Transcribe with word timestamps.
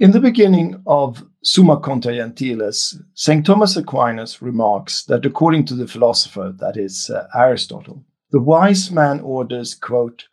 In 0.00 0.12
the 0.12 0.20
beginning 0.20 0.82
of 0.86 1.26
Summa 1.44 1.78
Contra 1.78 2.14
Gentiles, 2.14 2.98
St. 3.12 3.44
Thomas 3.44 3.76
Aquinas 3.76 4.40
remarks 4.40 5.04
that 5.04 5.26
according 5.26 5.66
to 5.66 5.74
the 5.74 5.86
philosopher, 5.86 6.54
that 6.58 6.78
is 6.78 7.10
uh, 7.10 7.26
Aristotle, 7.34 8.02
the 8.30 8.40
wise 8.40 8.90
man 8.90 9.20
orders, 9.20 9.74
quote, 9.74 10.24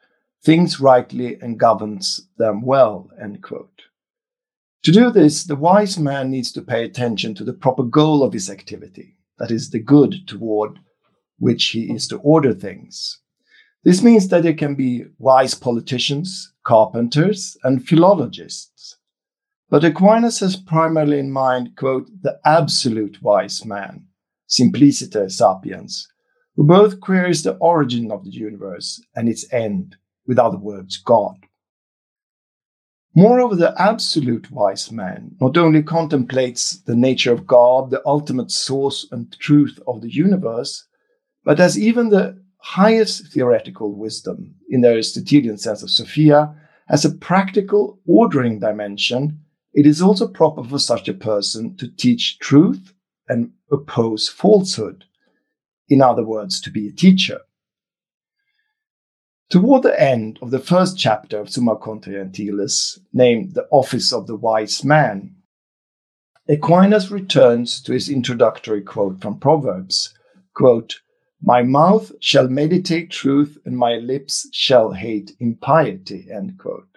things 0.42 0.80
rightly 0.80 1.38
and 1.42 1.60
governs 1.60 2.30
them 2.38 2.62
well, 2.62 3.10
end 3.22 3.44
quote. 3.44 3.82
To 4.84 4.92
do 4.94 5.12
this, 5.12 5.44
the 5.44 5.58
wise 5.58 6.00
man 6.00 6.32
needs 6.32 6.54
to 6.54 6.62
pay 6.62 6.86
attention 6.86 7.36
to 7.36 7.44
the 7.44 7.52
proper 7.52 7.84
goal 7.84 8.24
of 8.24 8.32
his 8.32 8.50
activity, 8.50 9.18
that 9.38 9.52
is, 9.52 9.72
the 9.72 9.80
good 9.80 10.26
toward 10.30 10.80
which 11.40 11.66
he 11.72 11.92
is 11.92 12.08
to 12.08 12.20
order 12.20 12.54
things. 12.54 13.20
This 13.84 14.02
means 14.02 14.30
that 14.30 14.44
there 14.44 14.54
can 14.54 14.76
be 14.76 15.08
wise 15.18 15.56
politicians, 15.56 16.54
carpenters, 16.64 17.58
and 17.66 17.86
philologists. 17.86 18.98
But 19.70 19.84
Aquinas 19.84 20.40
has 20.40 20.56
primarily 20.56 21.20
in 21.20 21.32
mind, 21.32 21.76
quote, 21.76 22.10
the 22.22 22.40
absolute 22.46 23.22
wise 23.22 23.66
man, 23.66 24.06
simpliciter 24.48 25.28
sapiens, 25.28 26.08
who 26.56 26.64
both 26.64 27.02
queries 27.02 27.44
the 27.44 27.58
origin 27.58 28.12
of 28.12 28.24
the 28.24 28.32
universe 28.32 29.02
and 29.14 29.28
its 29.28 29.52
end, 29.52 29.98
with 30.26 30.40
other 30.40 30.58
words, 30.58 30.98
God. 30.98 31.36
Moreover, 33.14 33.56
the 33.56 33.74
absolute 33.82 34.52
wise 34.52 34.92
man 34.92 35.36
not 35.42 35.58
only 35.58 35.84
contemplates 35.84 36.78
the 36.84 36.96
nature 36.96 37.34
of 37.34 37.48
God, 37.48 37.90
the 37.90 38.02
ultimate 38.06 38.52
source 38.52 39.08
and 39.12 39.36
truth 39.40 39.80
of 39.86 40.02
the 40.02 40.14
universe, 40.14 40.88
but 41.44 41.58
has 41.58 41.78
even 41.78 42.10
the 42.10 42.42
highest 42.60 43.34
theoretical 43.34 43.94
wisdom 43.94 44.56
in 44.70 44.82
the 44.82 44.90
Aristotelian 44.90 45.58
sense 45.58 45.84
of 45.84 45.90
Sophia 45.90 46.56
as 46.90 47.04
a 47.04 47.16
practical 47.16 48.00
ordering 48.06 48.60
dimension. 48.60 49.40
It 49.78 49.86
is 49.86 50.02
also 50.02 50.28
proper 50.28 50.64
for 50.64 50.80
such 50.80 51.08
a 51.08 51.14
person 51.14 51.78
to 51.78 51.88
teach 51.88 52.40
truth 52.40 52.94
and 53.30 53.52
oppose 53.72 54.28
falsehood. 54.28 55.06
In 55.88 56.02
other 56.02 56.24
words, 56.26 56.60
to 56.62 56.72
be 56.72 56.88
a 56.88 56.92
teacher. 56.92 57.42
Toward 59.52 59.84
the 59.84 60.02
end 60.02 60.40
of 60.42 60.50
the 60.50 60.58
first 60.58 60.98
chapter 60.98 61.40
of 61.40 61.52
Summa 61.52 61.76
Contra 61.76 62.14
Gentiles, 62.14 62.98
named 63.14 63.54
The 63.54 63.68
Office 63.70 64.12
of 64.12 64.26
the 64.26 64.36
Wise 64.36 64.84
Man, 64.84 65.36
Aquinas 66.50 67.12
returns 67.12 67.80
to 67.82 67.94
his 67.94 68.10
introductory 68.10 68.82
quote 68.82 69.22
from 69.22 69.40
Proverbs 69.40 70.12
quote, 70.56 71.02
My 71.40 71.62
mouth 71.62 72.12
shall 72.20 72.48
meditate 72.48 73.12
truth, 73.12 73.60
and 73.64 73.78
my 73.78 73.98
lips 73.98 74.50
shall 74.52 74.94
hate 74.94 75.34
impiety. 75.40 76.30
End 76.32 76.58
quote. 76.58 76.97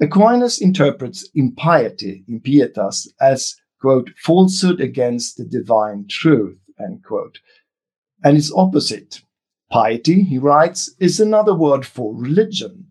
Aquinas 0.00 0.60
interprets 0.60 1.28
impiety, 1.34 2.24
impietas, 2.28 3.08
as 3.20 3.56
quote, 3.80 4.10
falsehood 4.16 4.80
against 4.80 5.36
the 5.36 5.44
divine 5.44 6.06
truth, 6.08 6.58
end 6.78 7.02
quote, 7.02 7.38
and 8.22 8.36
its 8.36 8.52
opposite, 8.54 9.22
Piety, 9.70 10.22
he 10.22 10.38
writes, 10.38 10.94
is 11.00 11.18
another 11.18 11.54
word 11.54 11.84
for 11.84 12.14
religion. 12.14 12.86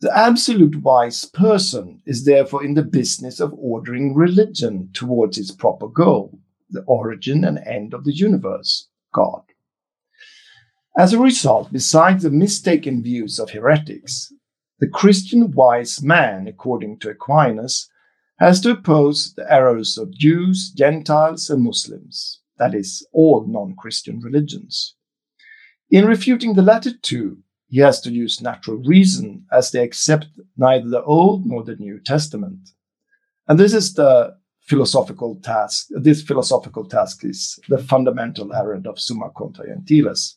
The 0.00 0.16
absolute 0.16 0.82
wise 0.82 1.24
person 1.24 2.02
is 2.04 2.24
therefore 2.24 2.64
in 2.64 2.74
the 2.74 2.82
business 2.82 3.40
of 3.40 3.54
ordering 3.54 4.14
religion 4.14 4.90
towards 4.92 5.38
its 5.38 5.50
proper 5.50 5.88
goal, 5.88 6.38
the 6.68 6.82
origin 6.82 7.44
and 7.44 7.58
end 7.58 7.94
of 7.94 8.04
the 8.04 8.12
universe, 8.12 8.88
God. 9.14 9.42
As 10.98 11.14
a 11.14 11.18
result, 11.18 11.72
besides 11.72 12.22
the 12.22 12.30
mistaken 12.30 13.02
views 13.02 13.38
of 13.38 13.50
heretics, 13.50 14.32
the 14.82 14.88
Christian 14.88 15.52
wise 15.52 16.02
man, 16.02 16.48
according 16.48 16.98
to 16.98 17.10
Aquinas, 17.10 17.88
has 18.40 18.60
to 18.62 18.72
oppose 18.72 19.32
the 19.36 19.46
errors 19.48 19.96
of 19.96 20.10
Jews, 20.10 20.72
Gentiles, 20.76 21.48
and 21.48 21.62
Muslims, 21.62 22.40
that 22.58 22.74
is, 22.74 23.06
all 23.12 23.46
non 23.46 23.76
Christian 23.76 24.18
religions. 24.18 24.96
In 25.88 26.04
refuting 26.04 26.54
the 26.54 26.62
latter 26.62 26.90
two, 27.00 27.38
he 27.68 27.78
has 27.78 28.00
to 28.00 28.10
use 28.10 28.40
natural 28.40 28.78
reason 28.78 29.46
as 29.52 29.70
they 29.70 29.84
accept 29.84 30.26
neither 30.56 30.88
the 30.88 31.04
Old 31.04 31.46
nor 31.46 31.62
the 31.62 31.76
New 31.76 32.00
Testament. 32.00 32.70
And 33.46 33.60
this 33.60 33.74
is 33.74 33.94
the 33.94 34.36
philosophical 34.62 35.36
task. 35.44 35.86
This 35.90 36.22
philosophical 36.22 36.86
task 36.86 37.24
is 37.24 37.56
the 37.68 37.78
fundamental 37.78 38.52
errand 38.52 38.88
of 38.88 38.98
Summa 38.98 39.30
Contra 39.30 39.64
Gentiles. 39.68 40.36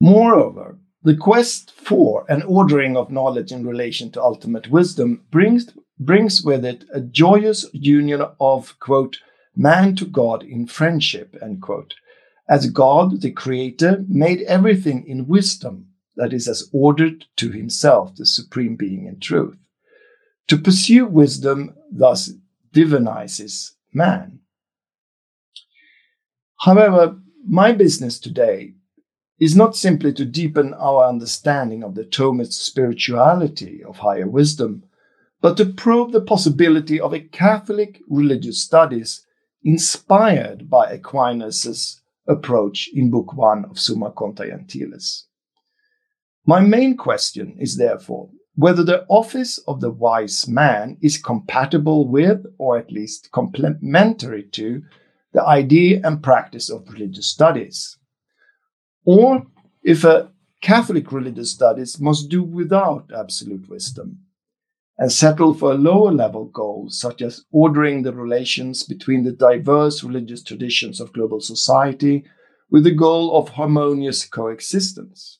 Moreover, 0.00 0.78
the 1.02 1.16
quest 1.16 1.72
for 1.72 2.24
an 2.28 2.42
ordering 2.42 2.96
of 2.96 3.10
knowledge 3.10 3.52
in 3.52 3.66
relation 3.66 4.10
to 4.12 4.22
ultimate 4.22 4.70
wisdom 4.70 5.24
brings, 5.30 5.70
brings 5.98 6.42
with 6.42 6.64
it 6.64 6.84
a 6.92 7.00
joyous 7.00 7.66
union 7.72 8.22
of, 8.38 8.78
quote, 8.80 9.18
man 9.56 9.96
to 9.96 10.04
God 10.04 10.42
in 10.42 10.66
friendship, 10.66 11.36
end 11.42 11.62
quote, 11.62 11.94
as 12.48 12.68
God, 12.68 13.20
the 13.20 13.30
Creator, 13.30 14.04
made 14.08 14.42
everything 14.42 15.06
in 15.06 15.28
wisdom, 15.28 15.86
that 16.16 16.32
is, 16.32 16.48
as 16.48 16.68
ordered 16.72 17.24
to 17.36 17.50
Himself, 17.50 18.16
the 18.16 18.26
Supreme 18.26 18.76
Being 18.76 19.06
in 19.06 19.20
truth. 19.20 19.56
To 20.48 20.58
pursue 20.58 21.06
wisdom 21.06 21.74
thus 21.90 22.32
divinizes 22.74 23.70
man. 23.92 24.40
However, 26.58 27.18
my 27.46 27.72
business 27.72 28.18
today 28.18 28.74
is 29.40 29.56
not 29.56 29.74
simply 29.74 30.12
to 30.12 30.24
deepen 30.26 30.74
our 30.74 31.08
understanding 31.08 31.82
of 31.82 31.94
the 31.94 32.04
Thomist 32.04 32.52
spirituality 32.52 33.82
of 33.82 33.96
higher 33.96 34.28
wisdom, 34.28 34.84
but 35.40 35.56
to 35.56 35.64
probe 35.64 36.12
the 36.12 36.20
possibility 36.20 37.00
of 37.00 37.14
a 37.14 37.20
Catholic 37.20 38.02
religious 38.06 38.62
studies 38.62 39.24
inspired 39.64 40.68
by 40.68 40.94
Aquinas's 40.94 42.02
approach 42.28 42.90
in 42.92 43.10
Book 43.10 43.32
1 43.34 43.64
of 43.64 43.78
Summa 43.78 44.12
Contra 44.12 44.48
Gentiles. 44.48 45.26
My 46.44 46.60
main 46.60 46.96
question 46.96 47.56
is 47.58 47.76
therefore 47.76 48.28
whether 48.56 48.82
the 48.82 49.06
office 49.08 49.58
of 49.66 49.80
the 49.80 49.90
wise 49.90 50.46
man 50.46 50.98
is 51.00 51.16
compatible 51.16 52.06
with, 52.06 52.44
or 52.58 52.76
at 52.76 52.92
least 52.92 53.30
complementary 53.32 54.42
to, 54.42 54.82
the 55.32 55.42
idea 55.42 56.00
and 56.04 56.22
practice 56.22 56.68
of 56.68 56.90
religious 56.92 57.26
studies. 57.26 57.96
Or 59.04 59.46
if 59.82 60.04
a 60.04 60.30
Catholic 60.60 61.10
religious 61.10 61.50
studies 61.50 62.00
must 62.00 62.28
do 62.28 62.42
without 62.42 63.10
absolute 63.16 63.68
wisdom 63.68 64.18
and 64.98 65.10
settle 65.10 65.54
for 65.54 65.72
a 65.72 65.78
lower 65.78 66.12
level 66.12 66.44
goal, 66.44 66.90
such 66.90 67.22
as 67.22 67.44
ordering 67.50 68.02
the 68.02 68.12
relations 68.12 68.82
between 68.82 69.24
the 69.24 69.32
diverse 69.32 70.04
religious 70.04 70.42
traditions 70.42 71.00
of 71.00 71.14
global 71.14 71.40
society 71.40 72.24
with 72.70 72.84
the 72.84 72.94
goal 72.94 73.34
of 73.36 73.48
harmonious 73.48 74.26
coexistence. 74.26 75.38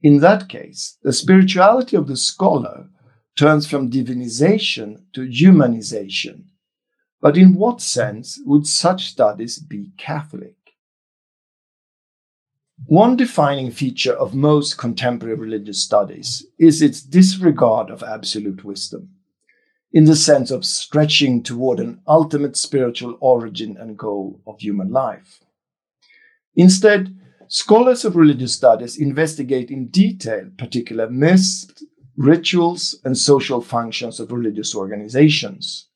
In 0.00 0.20
that 0.20 0.48
case, 0.48 0.96
the 1.02 1.12
spirituality 1.12 1.96
of 1.96 2.08
the 2.08 2.16
scholar 2.16 2.88
turns 3.36 3.66
from 3.66 3.90
divinization 3.90 5.02
to 5.12 5.28
humanization. 5.28 6.44
But 7.20 7.36
in 7.36 7.54
what 7.54 7.80
sense 7.82 8.40
would 8.46 8.66
such 8.66 9.10
studies 9.10 9.58
be 9.58 9.92
Catholic? 9.98 10.56
One 12.86 13.16
defining 13.16 13.70
feature 13.70 14.12
of 14.12 14.34
most 14.34 14.76
contemporary 14.76 15.36
religious 15.36 15.82
studies 15.82 16.44
is 16.58 16.82
its 16.82 17.00
disregard 17.00 17.90
of 17.90 18.02
absolute 18.02 18.64
wisdom, 18.64 19.10
in 19.92 20.04
the 20.04 20.16
sense 20.16 20.50
of 20.50 20.64
stretching 20.64 21.42
toward 21.42 21.78
an 21.78 22.00
ultimate 22.08 22.56
spiritual 22.56 23.16
origin 23.20 23.76
and 23.78 23.96
goal 23.96 24.40
of 24.46 24.60
human 24.60 24.90
life. 24.90 25.40
Instead, 26.56 27.16
scholars 27.46 28.04
of 28.04 28.16
religious 28.16 28.52
studies 28.52 28.98
investigate 28.98 29.70
in 29.70 29.86
detail 29.86 30.50
particular 30.58 31.08
myths, 31.08 31.72
rituals, 32.16 32.98
and 33.04 33.16
social 33.16 33.60
functions 33.60 34.18
of 34.18 34.32
religious 34.32 34.74
organizations. 34.74 35.88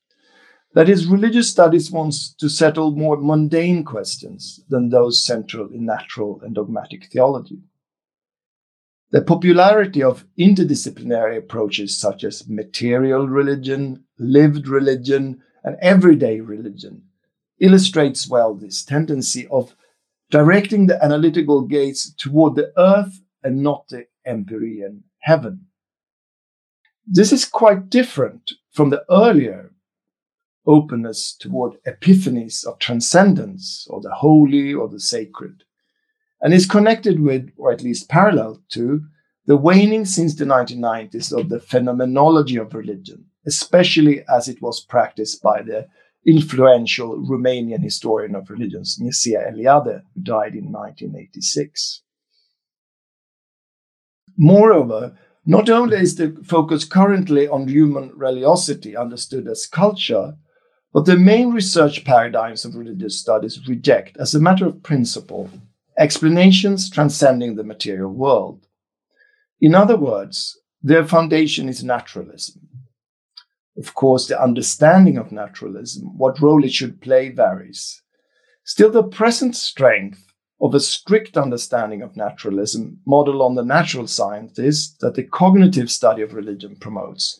That 0.77 0.89
is, 0.89 1.07
religious 1.07 1.49
studies 1.49 1.89
wants 1.89 2.35
to 2.35 2.47
settle 2.47 2.91
more 2.91 3.17
mundane 3.17 3.83
questions 3.83 4.63
than 4.69 4.89
those 4.89 5.25
central 5.25 5.67
in 5.73 5.87
natural 5.87 6.39
and 6.43 6.53
dogmatic 6.53 7.05
theology. 7.05 7.63
The 9.09 9.23
popularity 9.23 10.03
of 10.03 10.27
interdisciplinary 10.37 11.35
approaches 11.35 11.99
such 11.99 12.23
as 12.23 12.47
material 12.47 13.27
religion, 13.27 14.03
lived 14.19 14.67
religion, 14.67 15.41
and 15.63 15.77
everyday 15.81 16.41
religion 16.41 17.01
illustrates 17.59 18.29
well 18.29 18.53
this 18.53 18.85
tendency 18.85 19.47
of 19.47 19.75
directing 20.29 20.85
the 20.85 21.03
analytical 21.03 21.63
gaze 21.63 22.13
toward 22.19 22.53
the 22.53 22.71
earth 22.77 23.19
and 23.41 23.63
not 23.63 23.87
the 23.87 24.05
empyrean 24.27 25.05
heaven. 25.21 25.65
This 27.07 27.31
is 27.33 27.45
quite 27.45 27.89
different 27.89 28.51
from 28.69 28.91
the 28.91 29.03
earlier 29.09 29.71
openness 30.67 31.35
toward 31.39 31.81
epiphanies 31.85 32.65
of 32.65 32.77
transcendence 32.79 33.87
or 33.89 34.01
the 34.01 34.13
holy 34.13 34.73
or 34.73 34.87
the 34.89 34.99
sacred, 34.99 35.63
and 36.41 36.53
is 36.53 36.65
connected 36.65 37.19
with, 37.19 37.49
or 37.57 37.71
at 37.71 37.81
least 37.81 38.09
parallel 38.09 38.61
to, 38.69 39.01
the 39.45 39.57
waning 39.57 40.05
since 40.05 40.35
the 40.35 40.45
1990s 40.45 41.31
of 41.31 41.49
the 41.49 41.59
phenomenology 41.59 42.57
of 42.57 42.73
religion, 42.73 43.25
especially 43.47 44.23
as 44.29 44.47
it 44.47 44.61
was 44.61 44.83
practiced 44.83 45.41
by 45.41 45.61
the 45.61 45.87
influential 46.25 47.17
Romanian 47.17 47.81
historian 47.81 48.35
of 48.35 48.49
religions, 48.49 48.99
Mircea 49.01 49.49
Eliade, 49.49 50.01
who 50.13 50.21
died 50.21 50.53
in 50.53 50.71
1986. 50.71 52.01
Moreover, 54.37 55.17
not 55.45 55.69
only 55.69 55.97
is 55.97 56.15
the 56.15 56.37
focus 56.43 56.83
currently 56.83 57.47
on 57.47 57.69
human 57.69 58.11
religiosity 58.13 58.97
understood 58.97 59.47
as 59.47 59.65
culture, 59.65 60.35
but 60.97 61.05
the 61.05 61.15
main 61.15 61.51
research 61.51 62.03
paradigms 62.03 62.65
of 62.65 62.73
religious 62.73 63.19
studies 63.19 63.67
reject, 63.67 64.17
as 64.17 64.33
a 64.33 64.39
matter 64.39 64.65
of 64.65 64.81
principle, 64.81 65.47
explanations 65.95 66.89
transcending 66.89 67.55
the 67.55 67.63
material 67.63 68.11
world. 68.11 68.65
In 69.61 69.75
other 69.75 69.95
words, 69.95 70.59
their 70.81 71.05
foundation 71.05 71.69
is 71.69 71.83
naturalism. 71.83 72.67
Of 73.77 73.93
course, 73.93 74.25
the 74.25 74.41
understanding 74.41 75.19
of 75.19 75.31
naturalism, 75.31 76.17
what 76.17 76.41
role 76.41 76.63
it 76.63 76.71
should 76.71 76.99
play, 76.99 77.29
varies. 77.29 78.01
Still, 78.63 78.89
the 78.89 79.03
present 79.03 79.55
strength 79.55 80.33
of 80.59 80.73
a 80.73 80.79
strict 80.79 81.37
understanding 81.37 82.01
of 82.01 82.17
naturalism, 82.17 83.01
modeled 83.05 83.43
on 83.43 83.53
the 83.53 83.63
natural 83.63 84.07
sciences 84.07 84.95
that 85.01 85.13
the 85.13 85.25
cognitive 85.25 85.91
study 85.91 86.23
of 86.23 86.33
religion 86.33 86.75
promotes, 86.75 87.39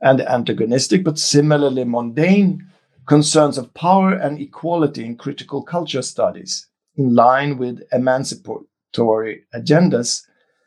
and 0.00 0.18
the 0.18 0.32
antagonistic 0.32 1.04
but 1.04 1.18
similarly 1.18 1.84
mundane 1.84 2.66
concerns 3.06 3.58
of 3.58 3.74
power 3.74 4.12
and 4.12 4.40
equality 4.40 5.04
in 5.04 5.16
critical 5.16 5.62
culture 5.62 6.02
studies, 6.02 6.68
in 6.96 7.14
line 7.14 7.58
with 7.58 7.82
emancipatory 7.92 9.44
agendas, 9.54 10.22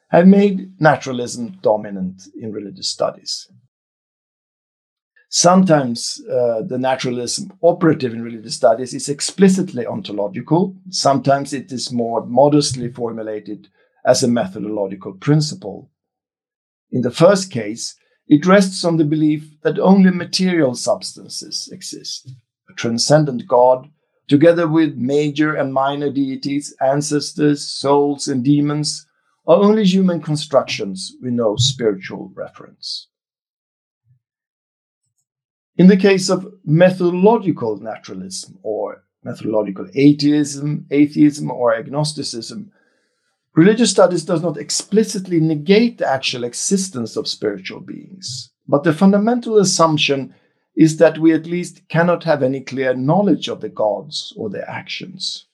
have 0.10 0.28
made 0.28 0.80
naturalism 0.80 1.58
dominant 1.62 2.24
in 2.40 2.52
religious 2.52 2.90
studies. 2.90 3.50
Sometimes 5.30 6.22
uh, 6.32 6.62
the 6.62 6.78
naturalism 6.78 7.52
operative 7.62 8.14
in 8.14 8.24
religious 8.24 8.56
studies 8.56 8.94
is 8.94 9.10
explicitly 9.10 9.86
ontological. 9.86 10.76
Sometimes 10.90 11.52
it 11.52 11.72
is 11.72 11.92
more 11.92 12.26
modestly 12.26 12.90
formulated 12.90 13.68
as 14.06 14.24
a 14.24 14.28
methodological 14.28 15.14
principle. 15.14 15.92
In 16.92 17.02
the 17.02 17.12
first 17.12 17.52
case, 17.52 17.96
it 18.28 18.46
rests 18.46 18.84
on 18.84 18.98
the 18.98 19.06
belief 19.06 19.50
that 19.62 19.80
only 19.80 20.12
material 20.12 20.76
substances 20.76 21.70
exist. 21.72 22.34
A 22.70 22.74
transcendent 22.74 23.48
God, 23.48 23.90
together 24.28 24.68
with 24.68 24.98
major 24.98 25.56
and 25.56 25.74
minor 25.74 26.12
deities, 26.12 26.76
ancestors, 26.82 27.66
souls, 27.66 28.28
and 28.28 28.44
demons, 28.44 29.08
are 29.48 29.58
only 29.58 29.86
human 29.86 30.22
constructions 30.22 31.14
with 31.22 31.32
no 31.32 31.56
spiritual 31.56 32.32
reference. 32.36 33.08
In 35.78 35.88
the 35.88 35.96
case 35.96 36.30
of 36.30 36.54
methodological 36.66 37.78
naturalism 37.78 38.58
or 38.64 39.04
methodological 39.24 39.88
atheism, 39.94 40.86
atheism 40.92 41.50
or 41.50 41.74
agnosticism, 41.74 42.72
religious 43.58 43.90
studies 43.90 44.24
does 44.24 44.44
not 44.44 44.56
explicitly 44.56 45.40
negate 45.40 45.98
the 45.98 46.08
actual 46.08 46.44
existence 46.44 47.18
of 47.18 47.28
spiritual 47.28 47.80
beings, 47.80 48.52
but 48.68 48.84
the 48.84 48.94
fundamental 48.94 49.58
assumption 49.58 50.34
is 50.76 50.98
that 50.98 51.18
we 51.18 51.34
at 51.34 51.48
least 51.48 51.82
cannot 51.90 52.24
have 52.24 52.44
any 52.44 52.62
clear 52.62 52.94
knowledge 52.94 53.48
of 53.48 53.60
the 53.62 53.70
gods 53.70 54.32
or 54.38 54.48
their 54.48 54.70
actions. 54.70 55.48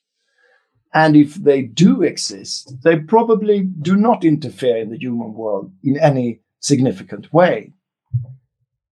And 0.94 1.16
if 1.16 1.36
they 1.36 1.62
do 1.62 2.04
exist, 2.04 2.76
they 2.84 3.00
probably 3.00 3.64
do 3.64 3.96
not 3.96 4.26
interfere 4.26 4.78
in 4.78 4.90
the 4.90 5.00
human 5.00 5.34
world 5.34 5.72
in 5.82 5.98
any 5.98 6.42
significant 6.60 7.32
way. 7.32 7.72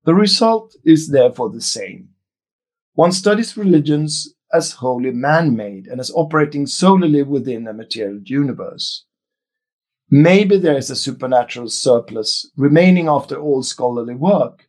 The 0.06 0.16
result 0.16 0.74
is 0.86 1.10
therefore 1.10 1.50
the 1.50 1.62
same. 1.62 2.10
One 2.94 3.12
studies 3.12 3.58
religions 3.58 4.34
as 4.54 4.74
wholly 4.74 5.12
man 5.12 5.56
made 5.56 5.88
and 5.88 6.00
as 6.00 6.12
operating 6.16 6.66
solely 6.66 7.24
within 7.24 7.68
a 7.68 7.74
material 7.74 8.20
universe. 8.24 9.06
Maybe 10.10 10.58
there 10.58 10.78
is 10.78 10.90
a 10.90 10.96
supernatural 10.96 11.70
surplus 11.70 12.50
remaining 12.58 13.08
after 13.08 13.40
all 13.40 13.64
scholarly 13.64 14.16
work, 14.16 14.68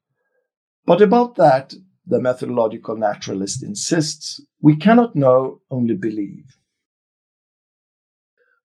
but 0.87 1.03
about 1.03 1.37
that, 1.37 1.75
the 2.07 2.21
methodological 2.21 2.97
naturalist 2.97 3.63
insists, 3.63 4.41
we 4.61 4.77
cannot 4.77 5.15
know, 5.15 5.61
only 5.71 5.95
believe. 5.95 6.57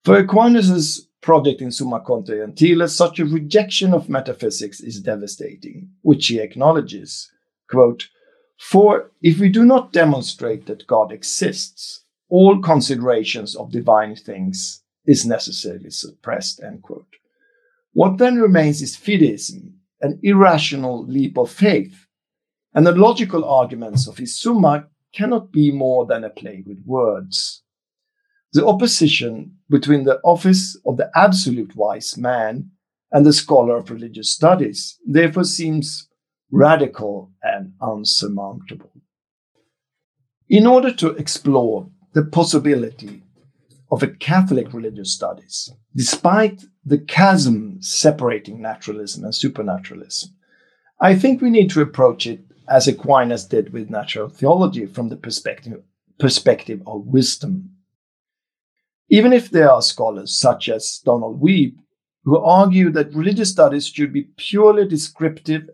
For 0.03 0.17
Aquinas' 0.17 1.07
project 1.21 1.61
in 1.61 1.71
Summa 1.71 1.99
Contra 1.99 2.37
Gentiles, 2.37 2.95
such 2.95 3.19
a 3.19 3.25
rejection 3.25 3.93
of 3.93 4.09
metaphysics 4.09 4.79
is 4.79 5.01
devastating, 5.01 5.89
which 6.01 6.27
he 6.27 6.39
acknowledges. 6.39 7.29
Quote, 7.69 8.07
For 8.57 9.11
if 9.21 9.39
we 9.39 9.49
do 9.49 9.63
not 9.63 9.93
demonstrate 9.93 10.65
that 10.65 10.87
God 10.87 11.11
exists, 11.11 12.03
all 12.29 12.59
considerations 12.61 13.55
of 13.55 13.71
divine 13.71 14.15
things 14.15 14.83
is 15.05 15.25
necessarily 15.25 15.89
suppressed. 15.89 16.61
End 16.61 16.81
quote. 16.81 17.07
What 17.93 18.17
then 18.17 18.39
remains 18.39 18.81
is 18.81 18.97
fideism, 18.97 19.73
an 20.01 20.19
irrational 20.21 21.05
leap 21.05 21.37
of 21.37 21.49
faith, 21.49 22.07
and 22.73 22.85
the 22.85 22.91
logical 22.91 23.45
arguments 23.45 24.07
of 24.07 24.17
his 24.17 24.39
Summa 24.39 24.87
cannot 25.13 25.51
be 25.51 25.71
more 25.71 26.05
than 26.05 26.23
a 26.23 26.29
play 26.29 26.63
with 26.65 26.83
words. 26.85 27.63
The 28.53 28.65
opposition 28.65 29.57
between 29.69 30.03
the 30.03 30.19
office 30.23 30.77
of 30.85 30.97
the 30.97 31.09
absolute 31.15 31.75
wise 31.75 32.17
man 32.17 32.71
and 33.11 33.25
the 33.25 33.33
scholar 33.33 33.77
of 33.77 33.89
religious 33.89 34.29
studies 34.29 34.97
therefore 35.05 35.45
seems 35.45 36.07
radical 36.51 37.31
and 37.43 37.73
unsurmountable. 37.81 38.91
In 40.49 40.65
order 40.65 40.93
to 40.93 41.09
explore 41.11 41.89
the 42.13 42.23
possibility 42.23 43.23
of 43.91 44.03
a 44.03 44.07
Catholic 44.07 44.73
religious 44.73 45.13
studies, 45.13 45.71
despite 45.95 46.63
the 46.85 46.97
chasm 46.97 47.77
separating 47.81 48.61
naturalism 48.61 49.23
and 49.23 49.35
supernaturalism, 49.35 50.31
I 50.99 51.15
think 51.15 51.41
we 51.41 51.49
need 51.49 51.69
to 51.71 51.81
approach 51.81 52.25
it 52.25 52.41
as 52.69 52.87
Aquinas 52.87 53.45
did 53.45 53.71
with 53.71 53.89
natural 53.89 54.29
theology 54.29 54.85
from 54.85 55.09
the 55.09 55.15
perspective, 55.15 55.83
perspective 56.19 56.81
of 56.85 57.05
wisdom 57.05 57.77
even 59.09 59.31
if 59.31 59.49
there 59.49 59.71
are 59.71 59.81
scholars 59.81 60.35
such 60.35 60.69
as 60.69 61.01
Donald 61.03 61.41
Wiebe 61.41 61.77
who 62.23 62.37
argue 62.37 62.91
that 62.91 63.13
religious 63.13 63.49
studies 63.49 63.87
should 63.87 64.11
be 64.11 64.29
purely 64.35 64.85
descriptive, 64.85 65.69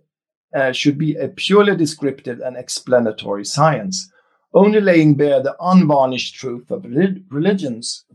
uh, 0.56 0.72
should 0.72 0.98
be 0.98 1.16
a 1.16 1.28
purely 1.28 1.76
descriptive 1.76 2.40
and 2.40 2.58
explanatory 2.58 3.46
science, 3.46 4.12
only 4.54 4.80
laying 4.80 5.16
bare 5.16 5.42
the 5.42 5.56
unvarnished 5.60 6.36
truth 6.36 6.70
of 6.70 6.86
religions. 6.86 8.06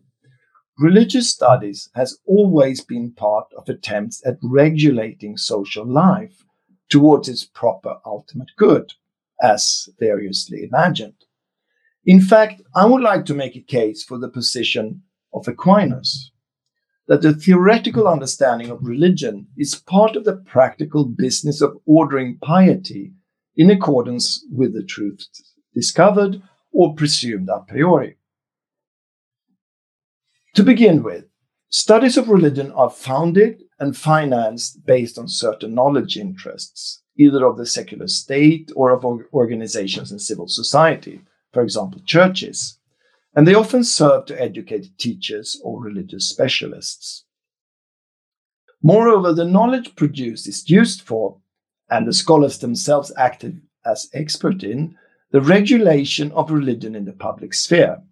Religious 0.78 1.28
studies 1.28 1.90
has 1.94 2.18
always 2.26 2.84
been 2.84 3.12
part 3.12 3.46
of 3.56 3.68
attempts 3.68 4.24
at 4.24 4.36
regulating 4.42 5.36
social 5.36 5.84
life 5.84 6.44
towards 6.88 7.28
its 7.28 7.44
proper 7.44 7.96
ultimate 8.06 8.50
good, 8.56 8.92
as 9.42 9.88
variously 9.98 10.62
imagined. 10.62 11.24
In 12.06 12.20
fact, 12.20 12.62
I 12.74 12.86
would 12.86 13.02
like 13.02 13.24
to 13.26 13.34
make 13.34 13.56
a 13.56 13.60
case 13.60 14.04
for 14.04 14.18
the 14.18 14.28
position 14.28 15.02
of 15.34 15.46
Aquinas 15.48 16.30
that 17.08 17.22
the 17.22 17.32
theoretical 17.32 18.06
understanding 18.06 18.70
of 18.70 18.82
religion 18.82 19.46
is 19.56 19.74
part 19.74 20.14
of 20.14 20.24
the 20.24 20.36
practical 20.36 21.06
business 21.06 21.62
of 21.62 21.78
ordering 21.86 22.38
piety 22.38 23.12
in 23.56 23.70
accordance 23.70 24.46
with 24.52 24.74
the 24.74 24.84
truth 24.84 25.26
discovered 25.74 26.42
or 26.70 26.94
presumed 26.94 27.48
a 27.48 27.60
priori. 27.60 28.16
To 30.54 30.62
begin 30.62 31.02
with, 31.02 31.24
studies 31.70 32.18
of 32.18 32.28
religion 32.28 32.72
are 32.72 32.90
founded 32.90 33.62
and 33.80 33.96
financed 33.96 34.84
based 34.84 35.18
on 35.18 35.28
certain 35.28 35.74
knowledge 35.74 36.16
interests, 36.16 37.02
either 37.16 37.46
of 37.46 37.56
the 37.56 37.66
secular 37.66 38.08
state 38.08 38.70
or 38.76 38.90
of 38.90 39.04
organizations 39.32 40.12
in 40.12 40.18
civil 40.18 40.48
society, 40.48 41.20
for 41.52 41.62
example, 41.62 42.00
churches 42.04 42.77
and 43.38 43.46
they 43.46 43.54
often 43.54 43.84
serve 43.84 44.26
to 44.26 44.42
educate 44.42 44.98
teachers 44.98 45.60
or 45.62 45.80
religious 45.80 46.28
specialists. 46.28 47.24
Moreover, 48.82 49.32
the 49.32 49.44
knowledge 49.44 49.94
produced 49.94 50.48
is 50.48 50.68
used 50.68 51.02
for, 51.02 51.38
and 51.88 52.04
the 52.04 52.12
scholars 52.12 52.58
themselves 52.58 53.12
active 53.16 53.54
as 53.86 54.10
expert 54.12 54.64
in, 54.64 54.96
the 55.30 55.40
regulation 55.40 56.32
of 56.32 56.50
religion 56.50 56.96
in 56.96 57.04
the 57.04 57.12
public 57.12 57.54
sphere. 57.54 58.02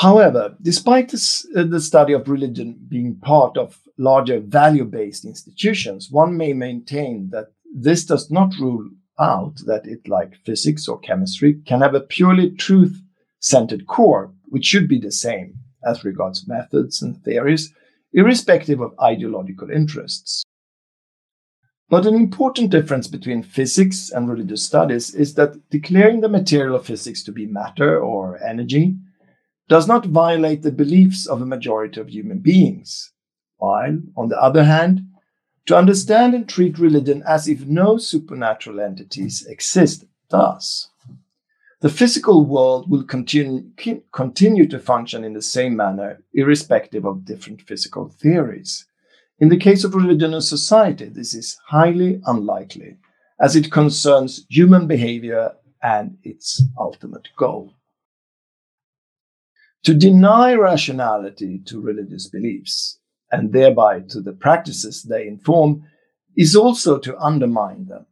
However, 0.00 0.56
despite 0.60 1.10
this, 1.10 1.46
uh, 1.56 1.62
the 1.62 1.80
study 1.80 2.12
of 2.12 2.28
religion 2.28 2.76
being 2.88 3.14
part 3.14 3.56
of 3.56 3.78
larger 3.96 4.40
value 4.40 4.84
based 4.84 5.24
institutions, 5.24 6.08
one 6.10 6.36
may 6.36 6.54
maintain 6.54 7.30
that 7.30 7.52
this 7.72 8.04
does 8.04 8.32
not 8.32 8.52
rule 8.58 8.90
out 9.20 9.54
that 9.66 9.86
it, 9.86 10.08
like 10.08 10.34
physics 10.44 10.88
or 10.88 10.98
chemistry, 10.98 11.60
can 11.66 11.82
have 11.82 11.94
a 11.94 12.00
purely 12.00 12.50
truth 12.50 13.00
centered 13.44 13.86
core, 13.86 14.32
which 14.46 14.64
should 14.64 14.88
be 14.88 14.98
the 14.98 15.12
same 15.12 15.54
as 15.86 16.02
regards 16.02 16.48
methods 16.48 17.02
and 17.02 17.22
theories, 17.22 17.74
irrespective 18.14 18.80
of 18.80 18.98
ideological 19.02 19.70
interests. 19.70 20.44
But 21.90 22.06
an 22.06 22.14
important 22.14 22.70
difference 22.70 23.06
between 23.06 23.42
physics 23.42 24.10
and 24.10 24.30
religious 24.30 24.62
studies 24.62 25.14
is 25.14 25.34
that 25.34 25.68
declaring 25.68 26.22
the 26.22 26.28
material 26.30 26.74
of 26.76 26.86
physics 26.86 27.22
to 27.24 27.32
be 27.32 27.44
matter 27.44 28.00
or 28.00 28.42
energy 28.42 28.96
does 29.68 29.86
not 29.86 30.06
violate 30.06 30.62
the 30.62 30.72
beliefs 30.72 31.26
of 31.26 31.42
a 31.42 31.46
majority 31.46 32.00
of 32.00 32.08
human 32.08 32.38
beings, 32.38 33.12
while, 33.58 33.98
on 34.16 34.28
the 34.30 34.40
other 34.40 34.64
hand, 34.64 35.02
to 35.66 35.76
understand 35.76 36.34
and 36.34 36.48
treat 36.48 36.78
religion 36.78 37.22
as 37.28 37.46
if 37.46 37.66
no 37.66 37.98
supernatural 37.98 38.80
entities 38.80 39.44
exist 39.46 40.06
does. 40.30 40.88
The 41.84 41.90
physical 41.90 42.46
world 42.46 42.90
will 42.90 43.04
continue, 43.04 43.70
continue 44.10 44.66
to 44.68 44.78
function 44.78 45.22
in 45.22 45.34
the 45.34 45.42
same 45.42 45.76
manner, 45.76 46.22
irrespective 46.32 47.04
of 47.04 47.26
different 47.26 47.60
physical 47.60 48.08
theories. 48.08 48.86
In 49.38 49.50
the 49.50 49.58
case 49.58 49.84
of 49.84 49.94
religion 49.94 50.32
and 50.32 50.42
society, 50.42 51.10
this 51.10 51.34
is 51.34 51.58
highly 51.66 52.22
unlikely, 52.24 52.96
as 53.38 53.54
it 53.54 53.70
concerns 53.70 54.46
human 54.48 54.86
behavior 54.86 55.56
and 55.82 56.16
its 56.22 56.62
ultimate 56.78 57.28
goal. 57.36 57.74
To 59.82 59.92
deny 59.92 60.54
rationality 60.54 61.60
to 61.66 61.82
religious 61.82 62.30
beliefs, 62.30 62.98
and 63.30 63.52
thereby 63.52 64.00
to 64.08 64.22
the 64.22 64.32
practices 64.32 65.02
they 65.02 65.26
inform, 65.26 65.84
is 66.34 66.56
also 66.56 66.98
to 67.00 67.18
undermine 67.18 67.88
them, 67.88 68.06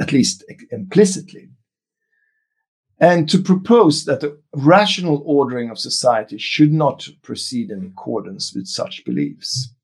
at 0.00 0.10
least 0.10 0.42
implicitly. 0.70 1.50
And 3.02 3.28
to 3.30 3.42
propose 3.42 4.04
that 4.04 4.20
the 4.20 4.38
rational 4.54 5.24
ordering 5.26 5.70
of 5.70 5.78
society 5.80 6.38
should 6.38 6.72
not 6.72 7.08
proceed 7.20 7.72
in 7.72 7.84
accordance 7.84 8.54
with 8.54 8.68
such 8.68 9.04
beliefs. 9.04 9.74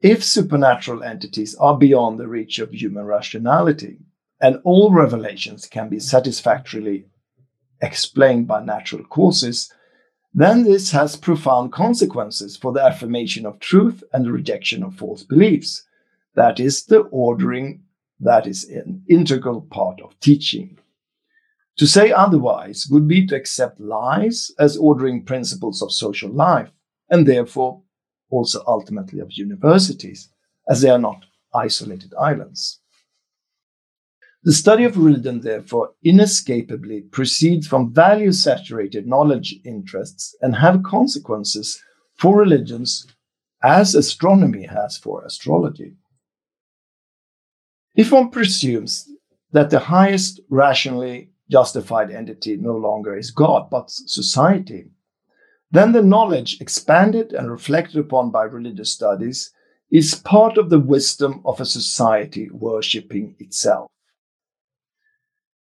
If 0.00 0.24
supernatural 0.24 1.02
entities 1.02 1.54
are 1.56 1.76
beyond 1.76 2.18
the 2.18 2.26
reach 2.26 2.58
of 2.58 2.72
human 2.72 3.04
rationality, 3.04 3.98
and 4.40 4.62
all 4.64 4.90
revelations 4.90 5.66
can 5.66 5.90
be 5.90 6.00
satisfactorily 6.00 7.04
explained 7.82 8.46
by 8.46 8.64
natural 8.64 9.04
causes, 9.04 9.70
then 10.32 10.64
this 10.64 10.90
has 10.92 11.16
profound 11.16 11.70
consequences 11.70 12.56
for 12.56 12.72
the 12.72 12.82
affirmation 12.82 13.44
of 13.44 13.60
truth 13.60 14.02
and 14.14 14.24
the 14.24 14.32
rejection 14.32 14.82
of 14.82 14.94
false 14.94 15.22
beliefs. 15.22 15.84
That 16.34 16.58
is 16.58 16.86
the 16.86 17.00
ordering 17.10 17.82
that 18.20 18.46
is 18.46 18.64
an 18.64 19.04
integral 19.06 19.60
part 19.60 20.00
of 20.00 20.18
teaching. 20.20 20.78
To 21.78 21.86
say 21.86 22.12
otherwise 22.12 22.86
would 22.90 23.08
be 23.08 23.26
to 23.26 23.36
accept 23.36 23.80
lies 23.80 24.50
as 24.58 24.76
ordering 24.76 25.24
principles 25.24 25.82
of 25.82 25.92
social 25.92 26.30
life, 26.30 26.70
and 27.08 27.26
therefore 27.26 27.82
also 28.30 28.62
ultimately 28.66 29.20
of 29.20 29.32
universities, 29.32 30.28
as 30.68 30.80
they 30.80 30.90
are 30.90 30.98
not 30.98 31.24
isolated 31.54 32.14
islands. 32.18 32.80
The 34.44 34.52
study 34.52 34.84
of 34.84 34.98
religion, 34.98 35.40
therefore, 35.40 35.92
inescapably 36.02 37.02
proceeds 37.02 37.66
from 37.66 37.92
value 37.92 38.32
saturated 38.32 39.06
knowledge 39.06 39.54
interests 39.64 40.34
and 40.42 40.56
have 40.56 40.82
consequences 40.82 41.80
for 42.16 42.36
religions 42.36 43.06
as 43.62 43.94
astronomy 43.94 44.64
has 44.64 44.98
for 44.98 45.24
astrology. 45.24 45.94
If 47.94 48.10
one 48.10 48.30
presumes 48.30 49.08
that 49.52 49.70
the 49.70 49.78
highest 49.78 50.40
rationally 50.48 51.31
justified 51.52 52.10
entity 52.10 52.56
no 52.56 52.74
longer 52.76 53.16
is 53.16 53.30
God, 53.30 53.68
but 53.70 53.90
society, 53.90 54.86
then 55.70 55.92
the 55.92 56.02
knowledge 56.02 56.60
expanded 56.60 57.32
and 57.32 57.50
reflected 57.50 57.98
upon 57.98 58.30
by 58.30 58.44
religious 58.44 58.92
studies 58.92 59.52
is 59.90 60.14
part 60.14 60.58
of 60.58 60.70
the 60.70 60.80
wisdom 60.80 61.42
of 61.44 61.60
a 61.60 61.66
society 61.66 62.48
worshipping 62.50 63.36
itself. 63.38 63.88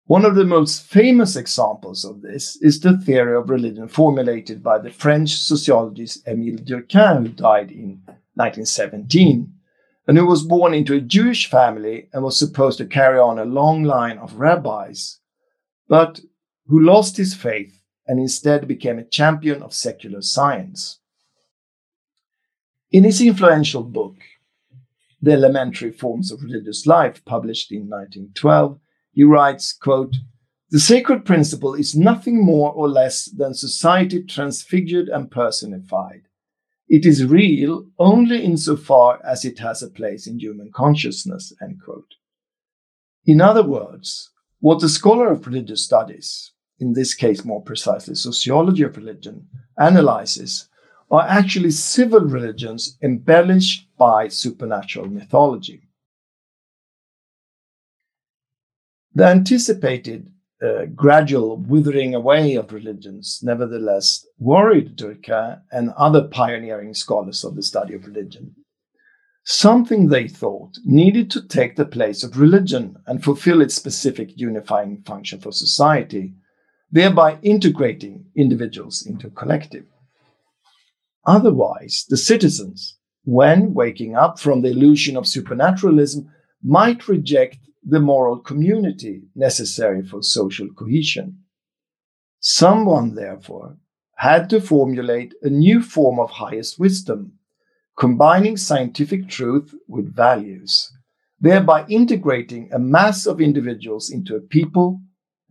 One 0.06 0.26
of 0.26 0.36
the 0.36 0.46
most 0.46 0.82
famous 0.82 1.36
examples 1.36 2.04
of 2.04 2.22
this 2.22 2.58
is 2.62 2.80
the 2.80 2.98
theory 2.98 3.38
of 3.38 3.50
religion 3.50 3.88
formulated 3.88 4.64
by 4.64 4.80
the 4.80 4.90
French 4.90 5.36
sociologist 5.36 6.26
Émile 6.26 6.66
Durkheim, 6.66 7.28
who 7.28 7.30
died 7.30 7.72
in 7.72 8.02
1917, 8.34 9.54
and 10.08 10.18
who 10.18 10.26
was 10.26 10.44
born 10.44 10.74
into 10.74 10.96
a 10.96 11.02
Jewish 11.02 11.50
family 11.50 12.10
and 12.12 12.24
was 12.24 12.40
supposed 12.40 12.80
to 12.80 12.86
carry 12.86 13.20
on 13.20 13.38
a 13.38 13.46
long 13.46 13.84
line 13.84 14.18
of 14.18 14.40
rabbis, 14.40 15.19
but 15.90 16.22
who 16.68 16.80
lost 16.80 17.18
his 17.18 17.34
faith 17.34 17.84
and 18.08 18.20
instead 18.20 18.68
became 18.68 19.00
a 19.00 19.04
champion 19.04 19.62
of 19.62 19.74
secular 19.74 20.22
science. 20.22 21.00
In 22.92 23.04
his 23.04 23.22
influential 23.22 23.84
book, 23.84 24.16
The 25.22 25.34
Elementary 25.34 25.92
Forms 25.92 26.32
of 26.32 26.42
Religious 26.42 26.86
Life, 26.86 27.26
published 27.26 27.72
in 27.72 27.90
1912, 27.90 28.80
he 29.12 29.24
writes, 29.24 29.74
quote, 29.74 30.16
The 30.70 30.80
sacred 30.80 31.26
principle 31.26 31.74
is 31.74 31.96
nothing 31.96 32.44
more 32.44 32.72
or 32.72 32.88
less 32.88 33.26
than 33.26 33.54
society 33.54 34.24
transfigured 34.24 35.10
and 35.10 35.30
personified. 35.30 36.22
It 36.88 37.06
is 37.06 37.26
real 37.26 37.86
only 38.00 38.44
insofar 38.44 39.20
as 39.24 39.46
it 39.46 39.60
has 39.60 39.84
a 39.84 39.90
place 39.90 40.26
in 40.26 40.40
human 40.40 40.72
consciousness. 40.72 41.54
End 41.62 41.80
quote. 41.84 42.16
In 43.26 43.42
other 43.42 43.64
words, 43.64 44.32
what 44.60 44.80
the 44.80 44.90
scholar 44.90 45.32
of 45.32 45.48
religious 45.48 45.84
studies, 45.84 46.52
in 46.80 46.94
this 46.94 47.14
case 47.14 47.46
more 47.46 47.62
precisely 47.62 48.16
sociology 48.16 48.84
of 48.84 48.98
religion, 48.98 49.48
analyzes 49.80 50.70
are 51.12 51.26
actually 51.28 51.72
civil 51.72 52.22
religions 52.22 52.98
embellished 53.02 53.88
by 53.98 54.28
supernatural 54.28 55.08
mythology. 55.08 55.90
The 59.16 59.26
anticipated 59.26 60.32
uh, 60.62 60.86
gradual 60.94 61.58
withering 61.58 62.14
away 62.14 62.56
of 62.56 62.74
religions, 62.74 63.40
nevertheless, 63.42 64.26
worried 64.38 64.98
Durkheim 64.98 65.62
and 65.72 65.92
other 65.98 66.28
pioneering 66.28 66.94
scholars 66.94 67.44
of 67.44 67.56
the 67.56 67.64
study 67.64 67.94
of 67.94 68.06
religion. 68.06 68.56
Something 69.52 70.10
they 70.10 70.28
thought 70.28 70.78
needed 70.86 71.32
to 71.32 71.42
take 71.42 71.76
the 71.76 71.84
place 71.84 72.24
of 72.24 72.38
religion 72.38 72.98
and 73.08 73.24
fulfill 73.24 73.62
its 73.64 73.74
specific 73.74 74.40
unifying 74.40 75.02
function 75.02 75.40
for 75.40 75.52
society, 75.52 76.36
thereby 76.92 77.40
integrating 77.42 78.26
individuals 78.36 79.04
into 79.04 79.26
a 79.26 79.32
collective. 79.32 79.86
Otherwise, 81.26 82.06
the 82.08 82.16
citizens, 82.16 83.00
when 83.24 83.74
waking 83.74 84.16
up 84.16 84.40
from 84.40 84.62
the 84.62 84.70
illusion 84.70 85.18
of 85.18 85.26
supernaturalism, 85.26 86.30
might 86.64 87.08
reject 87.08 87.58
the 87.84 88.00
moral 88.00 88.38
community 88.38 89.24
necessary 89.34 90.06
for 90.06 90.22
social 90.22 90.68
cohesion. 90.78 91.40
Someone, 92.40 93.16
therefore, 93.16 93.78
had 94.18 94.48
to 94.52 94.62
formulate 94.62 95.34
a 95.42 95.50
new 95.50 95.82
form 95.82 96.20
of 96.20 96.30
highest 96.30 96.78
wisdom, 96.78 97.39
combining 98.00 98.58
scientific 98.58 99.28
truth 99.28 99.76
with 99.88 100.16
values, 100.16 100.92
thereby 101.40 101.86
integrating 101.88 102.72
a 102.72 102.80
mass 102.80 103.26
of 103.26 103.42
individuals 103.42 104.10
into 104.10 104.36
a 104.36 104.42
people 104.42 105.02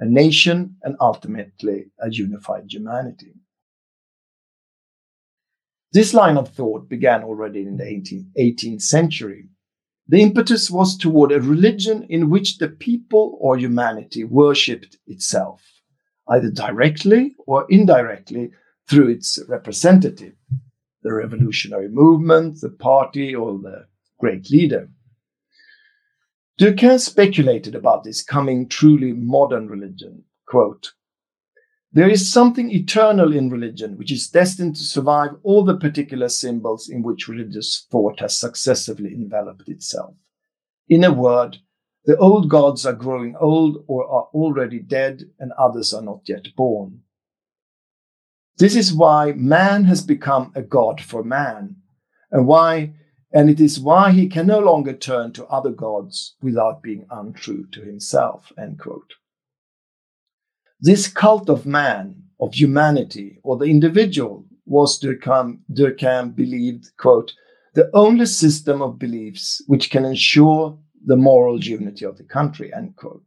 a 0.01 0.07
nation, 0.07 0.77
and 0.83 0.97
ultimately 1.01 1.87
a 2.01 2.11
unified 2.11 2.65
humanity. 2.69 3.35
This 5.93 6.15
line 6.15 6.37
of 6.37 6.51
thought 6.51 6.89
began 6.89 7.25
already 7.25 7.63
in 7.63 7.77
the 7.79 7.85
18th, 7.85 8.31
18th 8.39 8.83
century. 8.83 9.49
The 10.07 10.23
impetus 10.23 10.71
was 10.71 10.97
toward 10.97 11.33
a 11.33 11.41
religion 11.41 12.05
in 12.09 12.31
which 12.31 12.59
the 12.59 12.69
people 12.69 13.37
or 13.41 13.59
humanity 13.59 14.25
worshipped 14.25 14.99
itself, 15.07 15.63
either 16.29 16.51
directly 16.51 17.35
or 17.47 17.67
indirectly 17.69 18.51
through 18.89 19.09
its 19.09 19.39
representative, 19.49 20.35
the 21.09 21.15
revolutionary 21.15 21.89
movement, 21.89 22.61
the 22.61 22.69
party, 22.69 23.35
or 23.35 23.59
the 23.59 23.87
great 24.21 24.51
leader. 24.51 24.91
Durkheim 26.61 26.99
speculated 26.99 27.75
about 27.75 28.05
this 28.05 28.23
coming 28.23 28.69
truly 28.69 29.13
modern 29.13 29.69
religion. 29.69 30.25
Quote, 30.47 30.93
there 31.93 32.11
is 32.11 32.31
something 32.31 32.71
eternal 32.71 33.35
in 33.35 33.49
religion 33.49 33.97
which 33.97 34.13
is 34.13 34.29
destined 34.29 34.77
to 34.77 34.83
survive 34.83 35.31
all 35.43 35.65
the 35.65 35.79
particular 35.79 36.29
symbols 36.29 36.91
in 36.91 37.03
which 37.03 37.27
religious 37.27 37.87
thought 37.91 38.21
has 38.21 38.37
successively 38.37 39.15
enveloped 39.15 39.69
itself. 39.69 40.15
In 40.91 41.05
a 41.05 41.13
word, 41.13 41.57
the 42.05 42.19
old 42.19 42.51
gods 42.51 42.85
are 42.85 42.93
growing 42.93 43.35
old 43.41 43.83
or 43.87 44.05
are 44.05 44.29
already 44.35 44.81
dead, 44.81 45.23
and 45.39 45.53
others 45.53 45.95
are 45.95 46.03
not 46.03 46.29
yet 46.29 46.49
born. 46.55 47.01
This 48.59 48.75
is 48.75 48.93
why 48.93 49.33
man 49.33 49.85
has 49.85 50.03
become 50.03 50.51
a 50.55 50.63
god 50.63 51.01
for 51.01 51.23
man, 51.23 51.77
and 52.33 52.47
why 52.47 52.95
and 53.33 53.51
it 53.51 53.61
is 53.61 53.79
why 53.79 54.11
he 54.11 54.27
can 54.27 54.47
no 54.47 54.59
longer 54.59 54.93
turn 54.93 55.33
to 55.33 55.47
other 55.47 55.71
gods 55.71 56.35
without 56.41 56.83
being 56.83 57.07
untrue 57.11 57.67
to 57.73 57.83
himself. 57.83 58.53
This 60.81 61.09
cult 61.09 61.51
of 61.51 61.67
man, 61.67 62.23
of 62.41 62.55
humanity, 62.55 63.39
or 63.43 63.59
the 63.59 63.67
individual 63.67 64.47
was 64.65 64.99
Durkheim, 64.99 65.61
Durkheim 65.73 66.35
believed, 66.35 66.91
quote, 66.97 67.35
the 67.75 67.91
only 67.95 68.27
system 68.27 68.81
of 68.81 68.99
beliefs 68.99 69.63
which 69.67 69.91
can 69.91 70.05
ensure 70.05 70.79
the 71.05 71.17
moral 71.17 71.63
unity 71.63 72.05
of 72.05 72.17
the 72.17 72.25
country, 72.25 72.73
end 72.75 72.97
quote. 72.97 73.23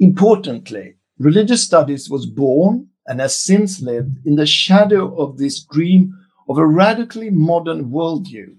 Importantly, 0.00 0.94
religious 1.18 1.62
studies 1.62 2.08
was 2.08 2.26
born 2.26 2.88
and 3.06 3.20
has 3.20 3.38
since 3.38 3.80
lived 3.80 4.18
in 4.24 4.36
the 4.36 4.46
shadow 4.46 5.14
of 5.16 5.38
this 5.38 5.64
dream 5.64 6.12
of 6.48 6.58
a 6.58 6.66
radically 6.66 7.30
modern 7.30 7.90
worldview 7.90 8.56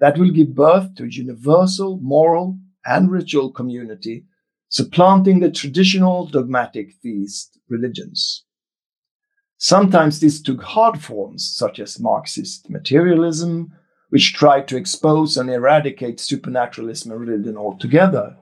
that 0.00 0.18
will 0.18 0.30
give 0.30 0.54
birth 0.54 0.94
to 0.96 1.04
a 1.04 1.08
universal 1.08 1.98
moral 2.02 2.58
and 2.84 3.10
ritual 3.10 3.50
community, 3.50 4.24
supplanting 4.68 5.40
the 5.40 5.50
traditional 5.50 6.26
dogmatic 6.26 6.94
theist 7.02 7.58
religions. 7.68 8.44
Sometimes 9.56 10.20
this 10.20 10.42
took 10.42 10.62
hard 10.62 11.00
forms, 11.00 11.54
such 11.56 11.78
as 11.78 12.00
Marxist 12.00 12.68
materialism, 12.68 13.72
which 14.10 14.34
tried 14.34 14.68
to 14.68 14.76
expose 14.76 15.36
and 15.36 15.48
eradicate 15.48 16.20
supernaturalism 16.20 17.10
and 17.10 17.20
religion 17.20 17.56
altogether. 17.56 18.36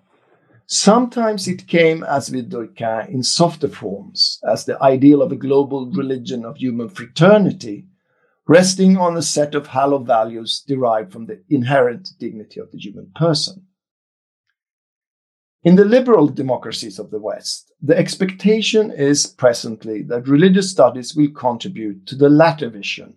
Sometimes 0.75 1.49
it 1.49 1.67
came, 1.67 2.03
as 2.03 2.31
with 2.31 2.49
Durkheim, 2.49 3.11
in 3.11 3.23
softer 3.23 3.69
forms, 3.69 4.41
as 4.49 4.65
the 4.65 4.83
ideal 4.83 5.21
of 5.21 5.31
a 5.31 5.37
global 5.37 5.91
religion 5.91 6.47
of 6.47 6.57
human 6.57 6.89
fraternity, 6.89 7.89
resting 8.49 8.97
on 8.97 9.15
a 9.15 9.21
set 9.21 9.55
of 9.55 9.67
hallowed 9.67 10.07
values 10.07 10.65
derived 10.67 11.13
from 11.13 11.27
the 11.27 11.43
inherent 11.51 12.09
dignity 12.19 12.59
of 12.59 12.73
the 12.73 12.79
human 12.79 13.13
person. 13.15 13.67
In 15.63 15.77
the 15.77 15.85
liberal 15.85 16.27
democracies 16.29 16.99
of 16.99 17.11
the 17.11 17.21
West, 17.21 17.71
the 17.83 17.99
expectation 17.99 18.91
is 18.91 19.27
presently 19.27 20.01
that 20.05 20.27
religious 20.27 20.71
studies 20.71 21.15
will 21.15 21.33
contribute 21.33 22.07
to 22.07 22.17
the 22.17 22.31
latter 22.31 22.71
vision 22.71 23.13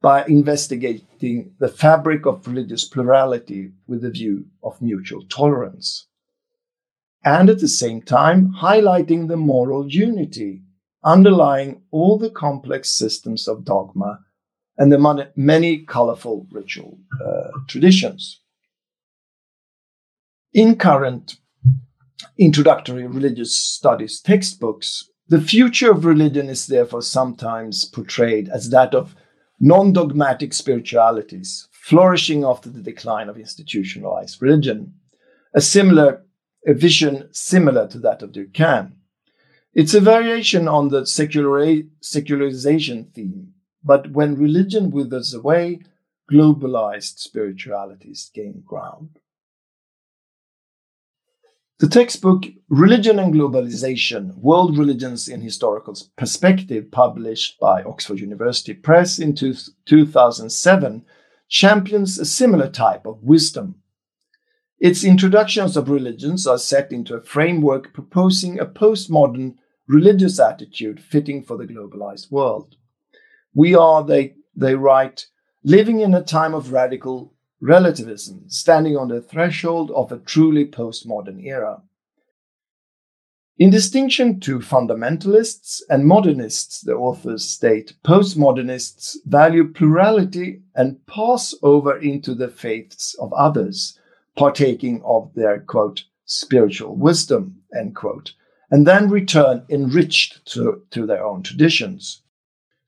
by 0.00 0.24
investigating 0.24 1.52
the 1.58 1.68
fabric 1.68 2.24
of 2.24 2.46
religious 2.48 2.88
plurality 2.88 3.72
with 3.86 4.02
a 4.02 4.10
view 4.10 4.46
of 4.62 4.80
mutual 4.80 5.22
tolerance. 5.28 6.06
And 7.24 7.50
at 7.50 7.60
the 7.60 7.68
same 7.68 8.02
time, 8.02 8.54
highlighting 8.60 9.28
the 9.28 9.36
moral 9.36 9.88
unity 9.88 10.62
underlying 11.04 11.82
all 11.90 12.18
the 12.18 12.30
complex 12.30 12.90
systems 12.90 13.48
of 13.48 13.64
dogma 13.64 14.20
and 14.78 14.90
the 14.90 15.30
many 15.36 15.78
colorful 15.78 16.46
ritual 16.50 16.98
uh, 17.24 17.50
traditions. 17.68 18.40
In 20.54 20.76
current 20.76 21.36
introductory 22.38 23.06
religious 23.06 23.54
studies 23.54 24.20
textbooks, 24.20 25.08
the 25.28 25.40
future 25.40 25.92
of 25.92 26.04
religion 26.04 26.48
is 26.48 26.66
therefore 26.66 27.02
sometimes 27.02 27.84
portrayed 27.84 28.48
as 28.48 28.70
that 28.70 28.94
of 28.94 29.14
non 29.60 29.92
dogmatic 29.92 30.52
spiritualities 30.52 31.68
flourishing 31.70 32.44
after 32.44 32.68
the 32.68 32.82
decline 32.82 33.28
of 33.28 33.38
institutionalized 33.38 34.40
religion. 34.42 34.94
A 35.54 35.60
similar 35.60 36.24
a 36.66 36.74
vision 36.74 37.28
similar 37.32 37.86
to 37.88 37.98
that 37.98 38.22
of 38.22 38.32
Durkheim. 38.32 38.92
It's 39.72 39.94
a 39.94 40.00
variation 40.00 40.66
on 40.68 40.88
the 40.88 41.06
secularization 41.06 43.04
theme, 43.14 43.54
but 43.84 44.10
when 44.10 44.34
religion 44.36 44.90
withers 44.90 45.32
away, 45.32 45.80
globalized 46.30 47.18
spiritualities 47.18 48.30
gain 48.34 48.62
ground. 48.66 49.18
The 51.78 51.88
textbook 51.88 52.44
Religion 52.68 53.18
and 53.18 53.32
Globalization 53.32 54.36
World 54.36 54.76
Religions 54.76 55.28
in 55.28 55.40
Historical 55.40 55.96
Perspective, 56.16 56.90
published 56.90 57.58
by 57.58 57.82
Oxford 57.82 58.20
University 58.20 58.74
Press 58.74 59.18
in 59.18 59.34
2007, 59.34 61.04
champions 61.48 62.18
a 62.18 62.26
similar 62.26 62.68
type 62.68 63.06
of 63.06 63.22
wisdom. 63.22 63.76
Its 64.80 65.04
introductions 65.04 65.76
of 65.76 65.90
religions 65.90 66.46
are 66.46 66.56
set 66.56 66.90
into 66.90 67.14
a 67.14 67.20
framework 67.20 67.92
proposing 67.92 68.58
a 68.58 68.64
postmodern 68.64 69.54
religious 69.86 70.40
attitude 70.40 70.98
fitting 70.98 71.42
for 71.42 71.58
the 71.58 71.66
globalized 71.66 72.30
world. 72.32 72.76
We 73.54 73.74
are, 73.74 74.02
they, 74.02 74.36
they 74.56 74.74
write, 74.74 75.26
living 75.62 76.00
in 76.00 76.14
a 76.14 76.22
time 76.22 76.54
of 76.54 76.72
radical 76.72 77.34
relativism, 77.60 78.44
standing 78.48 78.96
on 78.96 79.08
the 79.08 79.20
threshold 79.20 79.90
of 79.90 80.12
a 80.12 80.18
truly 80.18 80.64
postmodern 80.64 81.44
era. 81.44 81.82
In 83.58 83.68
distinction 83.68 84.40
to 84.40 84.60
fundamentalists 84.60 85.82
and 85.90 86.06
modernists, 86.06 86.80
the 86.80 86.94
authors 86.94 87.44
state 87.44 87.92
postmodernists 88.02 89.16
value 89.26 89.70
plurality 89.70 90.62
and 90.74 91.04
pass 91.06 91.54
over 91.62 91.98
into 91.98 92.34
the 92.34 92.48
faiths 92.48 93.14
of 93.20 93.30
others, 93.34 93.99
partaking 94.40 95.02
of 95.04 95.30
their 95.34 95.60
quote, 95.60 96.04
spiritual 96.24 96.96
wisdom, 96.96 97.60
end 97.78 97.94
quote, 97.94 98.32
and 98.70 98.86
then 98.86 99.10
return 99.10 99.62
enriched 99.68 100.42
to, 100.46 100.82
to 100.90 101.04
their 101.04 101.22
own 101.22 101.42
traditions. 101.42 102.22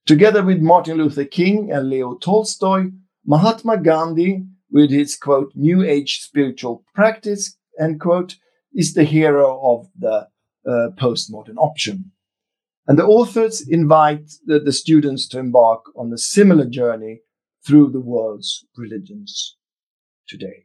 Together 0.07 0.43
with 0.43 0.63
Martin 0.63 0.97
Luther 0.97 1.27
King 1.27 1.71
and 1.71 1.91
Leo 1.91 2.15
Tolstoy, 2.15 2.85
Mahatma 3.27 3.77
Gandhi 3.77 4.47
with 4.71 4.91
his 4.91 5.15
quote, 5.15 5.53
New 5.55 5.83
Age 5.83 6.21
spiritual 6.23 6.87
practice, 6.95 7.59
end 7.79 8.01
quote, 8.01 8.37
is 8.73 8.95
the 8.95 9.05
hero 9.05 9.61
of 9.63 9.89
the 9.99 10.27
uh, 10.67 10.89
postmodern 10.99 11.59
option. 11.59 12.13
And 12.87 12.99
the 12.99 13.05
authors 13.05 13.61
invite 13.69 14.31
the, 14.47 14.59
the 14.59 14.73
students 14.73 15.29
to 15.29 15.39
embark 15.39 15.83
on 15.95 16.11
a 16.15 16.17
similar 16.17 16.65
journey 16.65 17.21
through 17.67 17.91
the 17.91 18.01
world's 18.01 18.65
religions 18.75 19.59
today. 20.27 20.65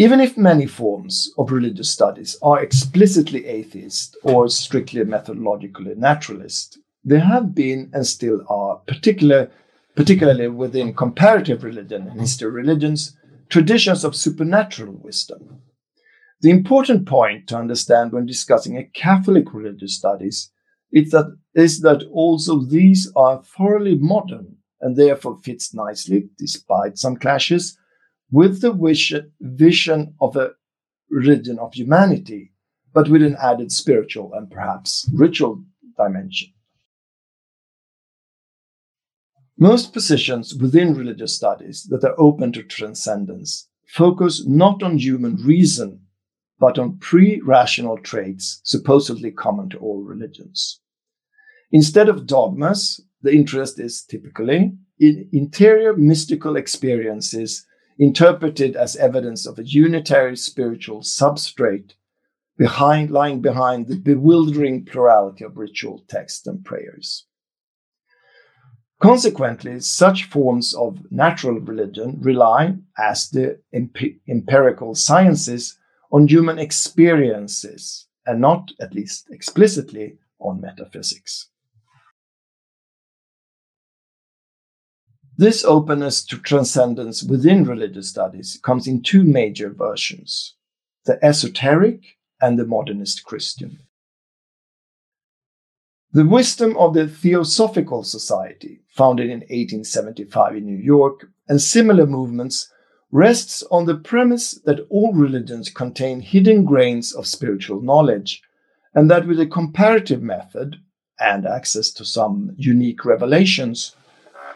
Even 0.00 0.18
if 0.18 0.38
many 0.38 0.64
forms 0.64 1.30
of 1.36 1.52
religious 1.52 1.90
studies 1.90 2.38
are 2.40 2.62
explicitly 2.62 3.44
atheist 3.44 4.16
or 4.22 4.48
strictly 4.48 5.02
methodologically 5.02 5.94
naturalist, 5.94 6.78
there 7.04 7.20
have 7.20 7.54
been 7.54 7.90
and 7.92 8.06
still 8.06 8.40
are 8.48 8.76
particular 8.86 9.50
particularly 9.94 10.48
within 10.48 10.94
comparative 10.94 11.62
religion 11.62 12.08
and 12.08 12.18
history 12.18 12.50
religions, 12.50 13.14
traditions 13.50 14.02
of 14.02 14.16
supernatural 14.16 14.94
wisdom. 14.94 15.60
The 16.40 16.48
important 16.48 17.06
point 17.06 17.46
to 17.48 17.58
understand 17.58 18.12
when 18.12 18.24
discussing 18.24 18.78
a 18.78 18.84
Catholic 18.84 19.52
religious 19.52 19.98
studies 19.98 20.50
is 20.90 21.10
that, 21.10 21.36
is 21.54 21.82
that 21.82 22.04
also 22.10 22.62
these 22.62 23.12
are 23.14 23.42
thoroughly 23.42 23.96
modern 23.96 24.56
and 24.80 24.96
therefore 24.96 25.36
fits 25.42 25.74
nicely, 25.74 26.30
despite 26.38 26.96
some 26.96 27.16
clashes, 27.16 27.76
with 28.30 28.60
the 28.60 28.72
wish, 28.72 29.12
vision 29.40 30.14
of 30.20 30.36
a 30.36 30.52
religion 31.10 31.58
of 31.58 31.74
humanity, 31.74 32.52
but 32.92 33.08
with 33.08 33.22
an 33.22 33.36
added 33.42 33.72
spiritual 33.72 34.32
and 34.34 34.50
perhaps 34.50 35.08
ritual 35.12 35.64
dimension. 35.96 36.48
Most 39.58 39.92
positions 39.92 40.54
within 40.54 40.94
religious 40.94 41.36
studies 41.36 41.86
that 41.90 42.04
are 42.04 42.18
open 42.18 42.52
to 42.52 42.62
transcendence 42.62 43.68
focus 43.86 44.46
not 44.46 44.82
on 44.82 44.98
human 44.98 45.36
reason, 45.36 46.00
but 46.58 46.78
on 46.78 46.96
pre 46.98 47.40
rational 47.40 47.98
traits 47.98 48.60
supposedly 48.64 49.30
common 49.30 49.68
to 49.70 49.78
all 49.78 50.02
religions. 50.02 50.80
Instead 51.72 52.08
of 52.08 52.26
dogmas, 52.26 53.00
the 53.22 53.32
interest 53.32 53.78
is 53.78 54.02
typically 54.04 54.72
in 54.98 55.28
interior 55.32 55.94
mystical 55.96 56.56
experiences 56.56 57.66
interpreted 58.00 58.74
as 58.76 58.96
evidence 58.96 59.46
of 59.46 59.58
a 59.58 59.64
unitary 59.64 60.34
spiritual 60.34 61.02
substrate 61.02 61.92
behind, 62.56 63.10
lying 63.10 63.42
behind 63.42 63.86
the 63.86 63.96
bewildering 63.96 64.86
plurality 64.86 65.44
of 65.44 65.58
ritual 65.58 66.02
texts 66.08 66.46
and 66.46 66.64
prayers. 66.64 67.26
Consequently, 69.00 69.80
such 69.80 70.24
forms 70.24 70.74
of 70.74 71.10
natural 71.10 71.60
religion 71.60 72.18
rely, 72.20 72.74
as 72.98 73.28
the 73.30 73.60
empirical 74.28 74.94
sciences, 74.94 75.78
on 76.10 76.26
human 76.26 76.58
experiences 76.58 78.06
and 78.26 78.40
not, 78.40 78.72
at 78.80 78.94
least 78.94 79.28
explicitly, 79.30 80.18
on 80.38 80.60
metaphysics. 80.60 81.48
This 85.40 85.64
openness 85.64 86.22
to 86.26 86.36
transcendence 86.36 87.22
within 87.22 87.64
religious 87.64 88.10
studies 88.10 88.60
comes 88.62 88.86
in 88.86 89.00
two 89.00 89.24
major 89.24 89.70
versions 89.70 90.52
the 91.06 91.18
esoteric 91.24 92.18
and 92.42 92.58
the 92.58 92.66
modernist 92.66 93.24
Christian. 93.24 93.78
The 96.12 96.26
wisdom 96.26 96.76
of 96.76 96.92
the 96.92 97.08
Theosophical 97.08 98.04
Society, 98.04 98.82
founded 98.88 99.30
in 99.30 99.38
1875 99.38 100.56
in 100.56 100.66
New 100.66 100.76
York, 100.76 101.30
and 101.48 101.58
similar 101.58 102.04
movements 102.04 102.70
rests 103.10 103.62
on 103.70 103.86
the 103.86 103.96
premise 103.96 104.60
that 104.66 104.86
all 104.90 105.14
religions 105.14 105.70
contain 105.70 106.20
hidden 106.20 106.66
grains 106.66 107.14
of 107.14 107.26
spiritual 107.26 107.80
knowledge, 107.80 108.42
and 108.94 109.10
that 109.10 109.26
with 109.26 109.40
a 109.40 109.46
comparative 109.46 110.20
method 110.20 110.76
and 111.18 111.46
access 111.46 111.90
to 111.92 112.04
some 112.04 112.54
unique 112.58 113.06
revelations, 113.06 113.96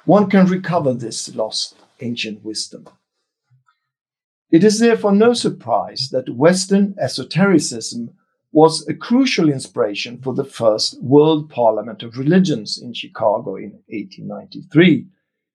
one 0.05 0.29
can 0.29 0.47
recover 0.47 0.93
this 0.93 1.35
lost 1.35 1.77
ancient 2.01 2.45
wisdom. 2.45 2.87
It 4.51 4.63
is 4.63 4.79
therefore 4.79 5.13
no 5.13 5.33
surprise 5.33 6.11
that 6.13 6.29
Western 6.29 6.95
esotericism 7.01 8.11
was 8.53 8.87
a 8.87 8.95
crucial 8.95 9.51
inspiration 9.51 10.21
for 10.23 10.33
the 10.33 10.45
first 10.45 11.03
World 11.03 11.51
Parliament 11.51 12.05
of 12.05 12.19
Religions 12.19 12.79
in 12.81 12.95
Chicago 12.95 13.57
in 13.57 13.81
1893, 13.89 15.07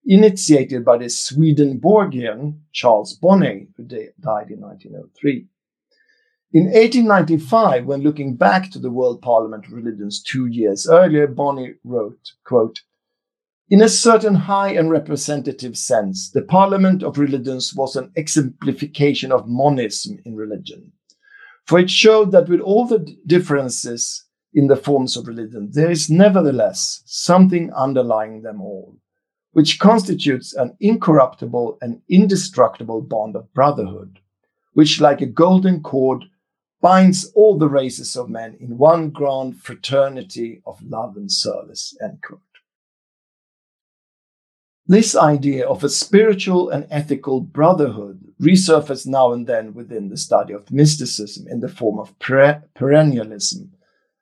initiated 0.05 0.83
by 0.83 0.97
the 0.97 1.09
Swedenborgian 1.09 2.61
Charles 2.73 3.13
Bonney, 3.13 3.67
who 3.77 3.83
died 3.83 4.51
in 4.51 4.59
1903. 4.59 5.47
In 6.51 6.65
1895, 6.65 7.85
when 7.85 8.01
looking 8.01 8.35
back 8.35 8.69
to 8.71 8.79
the 8.79 8.91
World 8.91 9.21
Parliament 9.21 9.67
of 9.67 9.71
Religions 9.71 10.21
two 10.21 10.47
years 10.47 10.85
earlier, 10.85 11.27
Bonney 11.27 11.75
wrote, 11.85 12.33
quote, 12.43 12.81
in 13.69 13.81
a 13.81 13.89
certain 13.89 14.33
high 14.33 14.71
and 14.71 14.89
representative 14.89 15.77
sense, 15.77 16.31
the 16.31 16.41
Parliament 16.41 17.03
of 17.03 17.19
Religions 17.19 17.75
was 17.75 17.95
an 17.95 18.11
exemplification 18.15 19.31
of 19.31 19.47
monism 19.47 20.19
in 20.25 20.35
religion. 20.35 20.91
For 21.65 21.77
it 21.77 21.91
showed 21.91 22.31
that 22.31 22.49
with 22.49 22.61
all 22.61 22.85
the 22.87 23.05
differences 23.27 24.25
in 24.55 24.67
the 24.67 24.75
forms 24.75 25.15
of 25.15 25.27
religion, 25.27 25.69
there 25.71 25.91
is 25.91 26.09
nevertheless 26.09 27.03
something 27.05 27.71
underlying 27.73 28.41
them 28.41 28.59
all, 28.59 28.97
which 29.51 29.77
constitutes 29.77 30.51
an 30.55 30.75
incorruptible 30.79 31.77
and 31.79 32.01
indestructible 32.09 33.01
bond 33.01 33.35
of 33.35 33.53
brotherhood, 33.53 34.19
which, 34.73 34.99
like 34.99 35.21
a 35.21 35.27
golden 35.27 35.83
cord, 35.83 36.23
binds 36.81 37.31
all 37.35 37.59
the 37.59 37.69
races 37.69 38.15
of 38.15 38.29
men 38.29 38.57
in 38.59 38.79
one 38.79 39.11
grand 39.11 39.61
fraternity 39.61 40.63
of 40.65 40.81
love 40.81 41.15
and 41.17 41.31
service. 41.31 41.95
End 42.01 42.19
quote. 42.23 42.41
This 44.89 45.15
idea 45.15 45.67
of 45.67 45.83
a 45.83 45.87
spiritual 45.87 46.71
and 46.71 46.87
ethical 46.89 47.41
brotherhood 47.41 48.33
resurfaces 48.41 49.05
now 49.05 49.31
and 49.31 49.45
then 49.45 49.75
within 49.75 50.09
the 50.09 50.17
study 50.17 50.51
of 50.51 50.71
mysticism 50.71 51.47
in 51.47 51.59
the 51.59 51.69
form 51.69 51.99
of 51.99 52.17
perennialism, 52.17 53.69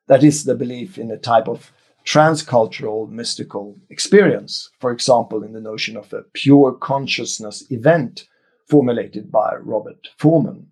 that 0.08 0.22
is, 0.22 0.44
the 0.44 0.54
belief 0.54 0.98
in 0.98 1.10
a 1.10 1.16
type 1.16 1.48
of 1.48 1.72
transcultural 2.04 3.08
mystical 3.08 3.78
experience, 3.88 4.68
for 4.78 4.92
example, 4.92 5.42
in 5.42 5.54
the 5.54 5.60
notion 5.62 5.96
of 5.96 6.12
a 6.12 6.24
pure 6.34 6.72
consciousness 6.72 7.64
event 7.70 8.28
formulated 8.68 9.32
by 9.32 9.54
Robert 9.62 10.08
Forman. 10.18 10.66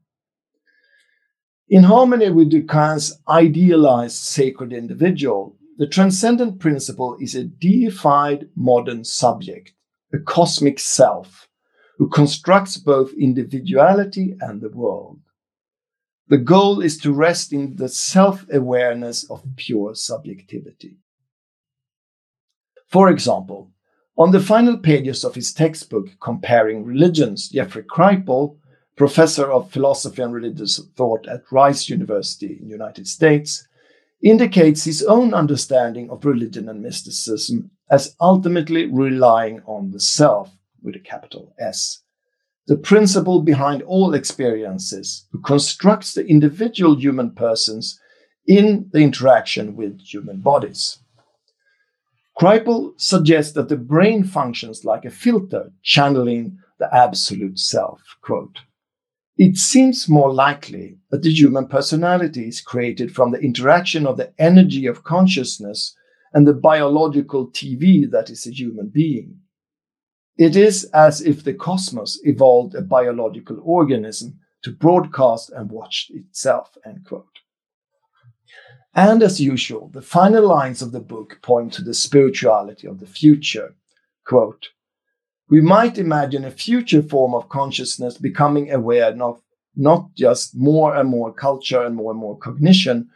In 1.70 1.84
harmony 1.84 2.28
with 2.28 2.52
Durkheim's 2.52 3.18
idealized 3.26 4.16
sacred 4.16 4.74
individual, 4.74 5.56
the 5.78 5.86
transcendent 5.86 6.58
principle 6.58 7.16
is 7.18 7.34
a 7.34 7.44
deified 7.44 8.50
modern 8.54 9.02
subject, 9.02 9.72
a 10.12 10.18
cosmic 10.18 10.78
self, 10.78 11.48
who 11.98 12.08
constructs 12.08 12.76
both 12.76 13.12
individuality 13.14 14.36
and 14.40 14.60
the 14.60 14.68
world. 14.68 15.20
The 16.28 16.38
goal 16.38 16.80
is 16.80 16.98
to 16.98 17.12
rest 17.12 17.52
in 17.52 17.76
the 17.76 17.88
self 17.88 18.44
awareness 18.52 19.28
of 19.30 19.44
pure 19.56 19.94
subjectivity. 19.94 20.96
For 22.86 23.08
example, 23.10 23.70
on 24.18 24.32
the 24.32 24.40
final 24.40 24.78
pages 24.78 25.24
of 25.24 25.34
his 25.34 25.52
textbook 25.52 26.08
Comparing 26.20 26.84
Religions, 26.84 27.48
Jeffrey 27.48 27.82
Kripal 27.84 28.58
professor 28.96 29.52
of 29.52 29.70
philosophy 29.70 30.22
and 30.22 30.32
religious 30.32 30.80
thought 30.96 31.28
at 31.28 31.52
Rice 31.52 31.88
University 31.88 32.58
in 32.58 32.66
the 32.66 32.72
United 32.72 33.06
States, 33.06 33.68
indicates 34.22 34.84
his 34.84 35.02
own 35.02 35.34
understanding 35.34 36.10
of 36.10 36.24
religion 36.24 36.68
and 36.68 36.82
mysticism 36.82 37.70
as 37.90 38.16
ultimately 38.20 38.86
relying 38.86 39.62
on 39.66 39.90
the 39.90 40.00
self 40.00 40.56
with 40.82 40.96
a 40.96 41.00
capital 41.00 41.54
S, 41.58 42.02
the 42.66 42.76
principle 42.76 43.42
behind 43.42 43.82
all 43.82 44.14
experiences, 44.14 45.26
who 45.30 45.40
constructs 45.40 46.14
the 46.14 46.26
individual 46.26 46.98
human 46.98 47.30
persons 47.30 48.00
in 48.46 48.88
the 48.92 49.00
interaction 49.00 49.76
with 49.76 50.00
human 50.00 50.40
bodies. 50.40 50.98
Kripal 52.38 52.92
suggests 53.00 53.52
that 53.54 53.68
the 53.68 53.76
brain 53.76 54.22
functions 54.22 54.84
like 54.84 55.04
a 55.04 55.10
filter 55.10 55.72
channeling 55.82 56.58
the 56.78 56.94
absolute 56.94 57.58
self. 57.58 58.00
Quote, 58.20 58.60
it 59.38 59.56
seems 59.56 60.08
more 60.08 60.32
likely 60.32 60.98
that 61.10 61.22
the 61.22 61.30
human 61.30 61.66
personality 61.66 62.48
is 62.48 62.60
created 62.60 63.14
from 63.14 63.32
the 63.32 63.40
interaction 63.40 64.06
of 64.06 64.16
the 64.16 64.32
energy 64.38 64.86
of 64.86 65.04
consciousness 65.04 65.94
and 66.36 66.46
the 66.46 66.52
biological 66.52 67.48
TV 67.48 68.08
that 68.10 68.28
is 68.28 68.46
a 68.46 68.50
human 68.50 68.88
being. 68.88 69.38
It 70.36 70.54
is 70.54 70.84
as 70.92 71.22
if 71.22 71.42
the 71.42 71.54
cosmos 71.54 72.20
evolved 72.24 72.74
a 72.74 72.82
biological 72.82 73.58
organism 73.64 74.38
to 74.62 74.70
broadcast 74.70 75.48
and 75.48 75.70
watch 75.70 76.10
itself. 76.12 76.76
And 78.94 79.22
as 79.22 79.40
usual, 79.40 79.88
the 79.94 80.02
final 80.02 80.46
lines 80.46 80.82
of 80.82 80.92
the 80.92 81.00
book 81.00 81.38
point 81.40 81.72
to 81.72 81.82
the 81.82 81.94
spirituality 81.94 82.86
of 82.86 83.00
the 83.00 83.06
future. 83.06 83.74
Quote, 84.26 84.68
we 85.48 85.62
might 85.62 85.96
imagine 85.96 86.44
a 86.44 86.50
future 86.50 87.02
form 87.02 87.34
of 87.34 87.48
consciousness 87.48 88.18
becoming 88.18 88.70
aware 88.70 89.16
of 89.22 89.40
not 89.74 90.14
just 90.14 90.54
more 90.54 90.96
and 90.96 91.08
more 91.08 91.32
culture 91.32 91.82
and 91.82 91.96
more 91.96 92.10
and 92.10 92.20
more 92.20 92.36
cognition, 92.36 93.08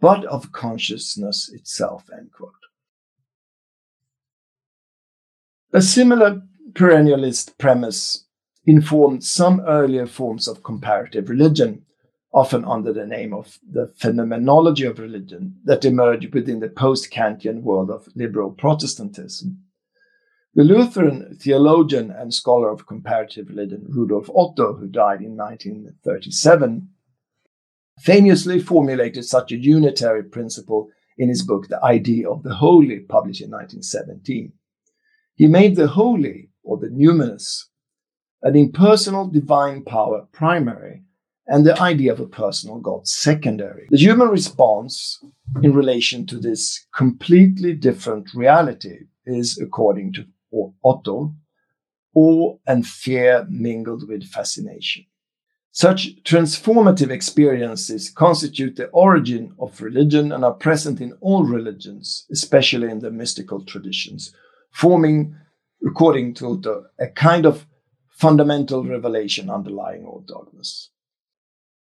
but 0.00 0.24
of 0.26 0.52
consciousness 0.52 1.50
itself. 1.52 2.04
End 2.16 2.30
quote. 2.32 2.52
A 5.72 5.82
similar 5.82 6.42
perennialist 6.72 7.58
premise 7.58 8.24
informed 8.66 9.24
some 9.24 9.60
earlier 9.60 10.06
forms 10.06 10.48
of 10.48 10.62
comparative 10.62 11.28
religion, 11.28 11.84
often 12.32 12.64
under 12.64 12.92
the 12.92 13.06
name 13.06 13.32
of 13.32 13.58
the 13.70 13.92
phenomenology 13.96 14.84
of 14.84 14.98
religion, 14.98 15.56
that 15.64 15.84
emerged 15.84 16.34
within 16.34 16.60
the 16.60 16.68
post 16.68 17.10
Kantian 17.10 17.62
world 17.62 17.90
of 17.90 18.08
liberal 18.14 18.50
Protestantism. 18.50 19.62
The 20.54 20.64
Lutheran 20.64 21.36
theologian 21.38 22.10
and 22.10 22.32
scholar 22.32 22.70
of 22.70 22.86
comparative 22.86 23.48
religion 23.48 23.86
Rudolf 23.88 24.28
Otto, 24.34 24.74
who 24.74 24.86
died 24.88 25.20
in 25.20 25.36
1937, 25.36 26.88
famously 28.00 28.58
formulated 28.58 29.24
such 29.24 29.52
a 29.52 29.56
unitary 29.56 30.24
principle 30.24 30.88
in 31.16 31.28
his 31.28 31.42
book, 31.42 31.68
The 31.68 31.82
Idea 31.84 32.30
of 32.30 32.42
the 32.42 32.54
Holy, 32.54 33.00
published 33.00 33.40
in 33.40 33.50
1917. 33.50 34.52
He 35.34 35.46
made 35.46 35.76
the 35.76 35.88
holy, 35.88 36.50
or 36.62 36.78
the 36.78 36.88
numinous, 36.88 37.64
an 38.42 38.56
impersonal 38.56 39.28
divine 39.28 39.82
power 39.82 40.26
primary, 40.32 41.02
and 41.46 41.64
the 41.64 41.80
idea 41.80 42.12
of 42.12 42.20
a 42.20 42.26
personal 42.26 42.78
God 42.78 43.08
secondary. 43.08 43.88
The 43.90 43.98
human 43.98 44.28
response 44.28 45.24
in 45.62 45.72
relation 45.72 46.26
to 46.26 46.38
this 46.38 46.86
completely 46.94 47.74
different 47.74 48.34
reality 48.34 49.06
is, 49.24 49.58
according 49.58 50.12
to 50.14 50.26
Otto, 50.84 51.34
awe 52.14 52.56
and 52.66 52.86
fear 52.86 53.46
mingled 53.48 54.08
with 54.08 54.24
fascination. 54.24 55.06
Such 55.78 56.16
transformative 56.24 57.10
experiences 57.10 58.10
constitute 58.10 58.74
the 58.74 58.88
origin 58.88 59.54
of 59.60 59.80
religion 59.80 60.32
and 60.32 60.44
are 60.44 60.52
present 60.52 61.00
in 61.00 61.12
all 61.20 61.44
religions, 61.44 62.26
especially 62.32 62.90
in 62.90 62.98
the 62.98 63.12
mystical 63.12 63.64
traditions, 63.64 64.34
forming, 64.72 65.36
according 65.86 66.34
to 66.34 66.48
Otto, 66.48 66.86
a 66.98 67.06
kind 67.06 67.46
of 67.46 67.64
fundamental 68.08 68.82
revelation 68.82 69.48
underlying 69.48 70.04
all 70.04 70.24
dogmas. 70.26 70.90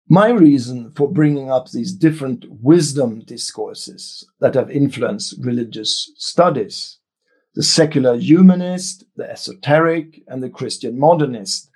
My 0.08 0.30
reason 0.30 0.92
for 0.92 1.12
bringing 1.12 1.50
up 1.50 1.72
these 1.72 1.92
different 1.92 2.46
wisdom 2.62 3.22
discourses 3.22 4.24
that 4.40 4.54
have 4.54 4.70
influenced 4.70 5.44
religious 5.44 6.12
studies 6.18 7.00
the 7.56 7.64
secular 7.64 8.16
humanist, 8.16 9.06
the 9.16 9.28
esoteric, 9.28 10.22
and 10.28 10.44
the 10.44 10.50
Christian 10.52 11.00
modernist, 11.00 11.67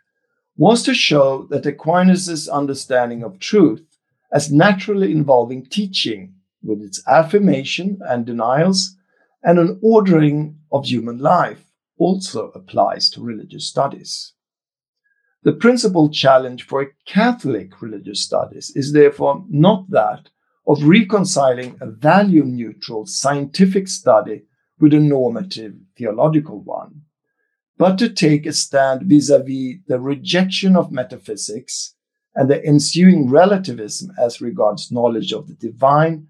was 0.62 0.84
to 0.84 0.93
show 0.93 1.47
that 1.50 1.65
Aquinas' 1.65 2.47
understanding 2.47 3.24
of 3.24 3.39
truth 3.39 3.97
as 4.32 4.52
naturally 4.52 5.12
involving 5.12 5.65
teaching, 5.65 6.36
with 6.62 6.84
its 6.84 7.02
affirmation 7.08 7.97
and 8.08 8.28
denials, 8.28 8.95
and 9.43 9.58
an 9.58 9.80
ordering 9.82 10.56
of 10.71 10.86
human 10.86 11.17
life, 11.17 11.65
also 11.97 12.52
applies 12.52 13.10
to 13.10 13.24
religious 13.24 13.65
studies. 13.67 14.34
The 15.41 15.54
principal 15.54 16.12
challenge 16.12 16.62
for 16.67 16.91
Catholic 17.08 17.82
religious 17.82 18.24
studies 18.24 18.71
is 18.76 18.93
therefore 18.93 19.43
not 19.50 19.89
that 19.89 20.30
of 20.67 20.84
reconciling 20.84 21.76
a 21.82 21.88
value 21.88 22.45
neutral 22.45 23.08
scientific 23.08 23.88
study 23.88 24.43
with 24.80 24.93
a 24.93 25.00
normative 25.00 25.74
theological 25.97 26.62
one, 26.62 27.02
but 27.82 27.98
to 27.98 28.08
take 28.08 28.46
a 28.46 28.54
stand 28.54 29.02
vis 29.10 29.32
a 29.32 29.39
vis 29.39 29.80
the 29.88 30.00
rejection 30.00 30.76
of 30.76 30.91
metaphysics 30.91 31.96
and 32.36 32.48
the 32.48 32.63
ensuing 32.63 33.28
relativism 33.28 34.12
as 34.20 34.39
regards 34.39 34.91
knowledge 34.91 35.34
of 35.34 35.48
the 35.48 35.56
divine 35.56 36.28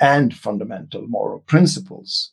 and 0.00 0.34
fundamental 0.34 1.06
moral 1.06 1.38
principles. 1.38 2.32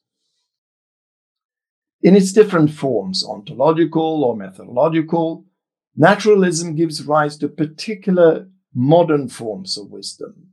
In 2.01 2.15
its 2.15 2.33
different 2.33 2.71
forms, 2.71 3.23
ontological 3.23 4.23
or 4.23 4.35
methodological, 4.35 5.45
naturalism 5.95 6.73
gives 6.73 7.05
rise 7.05 7.37
to 7.37 7.47
particular 7.47 8.49
modern 8.73 9.29
forms 9.29 9.77
of 9.77 9.91
wisdom, 9.91 10.47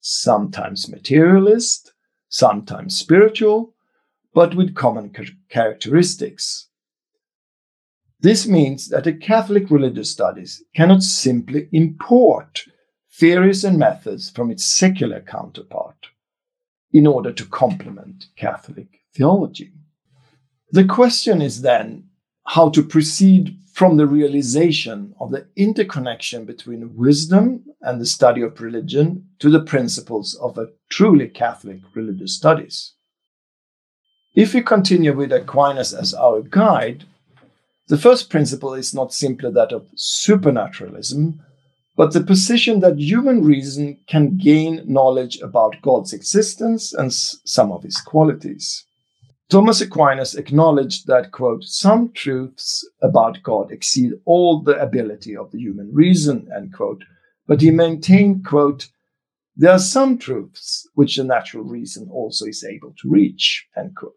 sometimes 0.00 0.88
materialist, 0.88 1.92
sometimes 2.28 2.96
spiritual, 2.96 3.74
but 4.32 4.54
with 4.54 4.76
common 4.76 5.12
characteristics. 5.48 6.67
This 8.20 8.48
means 8.48 8.88
that 8.88 9.06
a 9.06 9.12
Catholic 9.12 9.70
religious 9.70 10.10
studies 10.10 10.62
cannot 10.74 11.02
simply 11.02 11.68
import 11.72 12.64
theories 13.12 13.64
and 13.64 13.78
methods 13.78 14.30
from 14.30 14.50
its 14.50 14.64
secular 14.64 15.20
counterpart 15.20 16.08
in 16.92 17.06
order 17.06 17.32
to 17.32 17.44
complement 17.46 18.26
Catholic 18.36 19.00
theology. 19.14 19.72
The 20.72 20.84
question 20.84 21.40
is 21.40 21.62
then 21.62 22.08
how 22.46 22.70
to 22.70 22.82
proceed 22.82 23.56
from 23.72 23.96
the 23.96 24.06
realization 24.06 25.14
of 25.20 25.30
the 25.30 25.46
interconnection 25.54 26.44
between 26.44 26.96
wisdom 26.96 27.64
and 27.82 28.00
the 28.00 28.06
study 28.06 28.42
of 28.42 28.60
religion 28.60 29.28
to 29.38 29.48
the 29.48 29.62
principles 29.62 30.34
of 30.42 30.58
a 30.58 30.68
truly 30.90 31.28
Catholic 31.28 31.80
religious 31.94 32.34
studies. 32.34 32.94
If 34.34 34.54
we 34.54 34.62
continue 34.62 35.14
with 35.14 35.32
Aquinas 35.32 35.94
as 35.94 36.14
our 36.14 36.42
guide, 36.42 37.04
the 37.88 37.98
first 37.98 38.30
principle 38.30 38.74
is 38.74 38.94
not 38.94 39.12
simply 39.12 39.50
that 39.50 39.72
of 39.72 39.88
supernaturalism, 39.96 41.40
but 41.96 42.12
the 42.12 42.22
position 42.22 42.80
that 42.80 42.98
human 42.98 43.42
reason 43.42 43.98
can 44.06 44.36
gain 44.36 44.82
knowledge 44.86 45.38
about 45.40 45.82
God's 45.82 46.12
existence 46.12 46.92
and 46.92 47.12
some 47.12 47.72
of 47.72 47.82
his 47.82 48.00
qualities. 48.00 48.84
Thomas 49.48 49.80
Aquinas 49.80 50.34
acknowledged 50.34 51.06
that, 51.06 51.32
quote, 51.32 51.64
some 51.64 52.12
truths 52.12 52.86
about 53.00 53.42
God 53.42 53.72
exceed 53.72 54.12
all 54.26 54.62
the 54.62 54.78
ability 54.80 55.34
of 55.34 55.50
the 55.50 55.58
human 55.58 55.92
reason, 55.92 56.48
end 56.54 56.74
quote. 56.74 57.02
But 57.46 57.62
he 57.62 57.70
maintained, 57.70 58.44
quote, 58.44 58.88
there 59.56 59.72
are 59.72 59.78
some 59.78 60.18
truths 60.18 60.86
which 60.94 61.16
the 61.16 61.24
natural 61.24 61.64
reason 61.64 62.08
also 62.12 62.44
is 62.44 62.62
able 62.62 62.94
to 63.00 63.08
reach, 63.08 63.66
end 63.76 63.96
quote. 63.96 64.12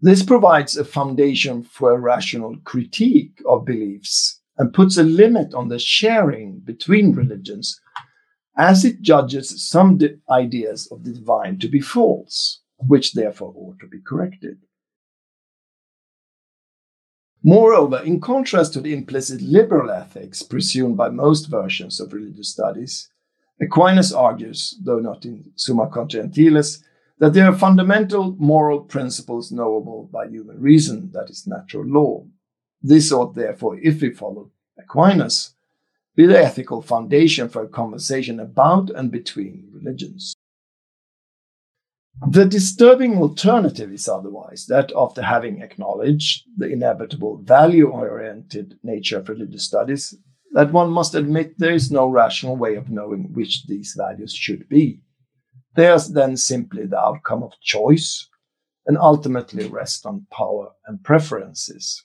This 0.00 0.22
provides 0.22 0.76
a 0.76 0.84
foundation 0.84 1.62
for 1.62 1.92
a 1.92 1.98
rational 1.98 2.56
critique 2.64 3.40
of 3.46 3.64
beliefs 3.64 4.40
and 4.58 4.74
puts 4.74 4.96
a 4.96 5.02
limit 5.02 5.54
on 5.54 5.68
the 5.68 5.78
sharing 5.78 6.60
between 6.60 7.12
religions 7.12 7.80
as 8.58 8.84
it 8.84 9.02
judges 9.02 9.68
some 9.68 9.98
ideas 10.30 10.88
of 10.90 11.04
the 11.04 11.12
divine 11.12 11.58
to 11.58 11.68
be 11.68 11.80
false 11.80 12.60
which 12.78 13.14
therefore 13.14 13.54
ought 13.56 13.78
to 13.80 13.86
be 13.86 14.00
corrected. 14.06 14.58
Moreover, 17.42 18.00
in 18.00 18.20
contrast 18.20 18.72
to 18.72 18.80
the 18.80 18.92
implicit 18.92 19.40
liberal 19.40 19.90
ethics 19.90 20.42
presumed 20.42 20.96
by 20.96 21.08
most 21.08 21.46
versions 21.46 22.00
of 22.00 22.12
religious 22.12 22.50
studies, 22.50 23.08
Aquinas 23.60 24.12
argues, 24.12 24.78
though 24.84 24.98
not 24.98 25.24
in 25.24 25.52
Summa 25.54 25.88
Contra 25.88 26.22
Gentiles, 26.22 26.82
that 27.18 27.32
there 27.32 27.46
are 27.46 27.56
fundamental 27.56 28.36
moral 28.38 28.80
principles 28.80 29.50
knowable 29.50 30.08
by 30.12 30.26
human 30.26 30.60
reason, 30.60 31.10
that 31.12 31.30
is, 31.30 31.46
natural 31.46 31.84
law. 31.84 32.26
This 32.82 33.10
ought, 33.10 33.34
therefore, 33.34 33.78
if 33.80 34.00
we 34.00 34.10
follow 34.10 34.50
Aquinas, 34.78 35.54
be 36.14 36.26
the 36.26 36.38
ethical 36.38 36.82
foundation 36.82 37.48
for 37.48 37.62
a 37.62 37.68
conversation 37.68 38.40
about 38.40 38.90
and 38.90 39.10
between 39.10 39.68
religions. 39.72 40.34
The 42.26 42.46
disturbing 42.46 43.18
alternative 43.18 43.92
is 43.92 44.08
otherwise 44.08 44.66
that 44.68 44.90
after 44.96 45.22
having 45.22 45.60
acknowledged 45.60 46.44
the 46.56 46.66
inevitable 46.66 47.36
value 47.42 47.88
oriented 47.88 48.78
nature 48.82 49.18
of 49.18 49.28
religious 49.28 49.64
studies, 49.64 50.14
that 50.52 50.72
one 50.72 50.90
must 50.90 51.14
admit 51.14 51.58
there 51.58 51.74
is 51.74 51.90
no 51.90 52.08
rational 52.08 52.56
way 52.56 52.76
of 52.76 52.88
knowing 52.88 53.34
which 53.34 53.66
these 53.66 53.94
values 53.94 54.32
should 54.32 54.66
be. 54.70 55.02
They 55.76 55.88
are 55.88 56.00
then 56.00 56.36
simply 56.36 56.86
the 56.86 56.98
outcome 56.98 57.42
of 57.42 57.52
choice 57.60 58.28
and 58.86 58.96
ultimately 58.98 59.68
rest 59.68 60.06
on 60.06 60.26
power 60.30 60.72
and 60.86 61.02
preferences. 61.02 62.04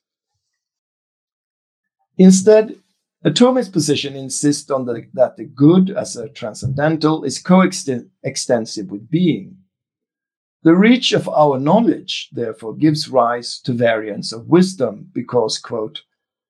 Instead, 2.17 2.75
a 3.23 3.29
Thomist 3.29 3.71
position 3.71 4.15
insists 4.15 4.69
on 4.71 4.85
the, 4.85 5.05
that 5.13 5.37
the 5.37 5.45
good 5.45 5.91
as 5.91 6.15
a 6.15 6.27
transcendental 6.29 7.23
is 7.23 7.39
coextensive 7.39 8.91
with 8.91 9.09
being 9.09 9.57
the 10.63 10.75
reach 10.75 11.11
of 11.11 11.27
our 11.27 11.59
knowledge, 11.59 12.29
therefore, 12.31 12.75
gives 12.75 13.09
rise 13.09 13.59
to 13.61 13.73
variance 13.73 14.31
of 14.31 14.47
wisdom 14.47 15.09
because, 15.11 15.57
quote, 15.57 16.03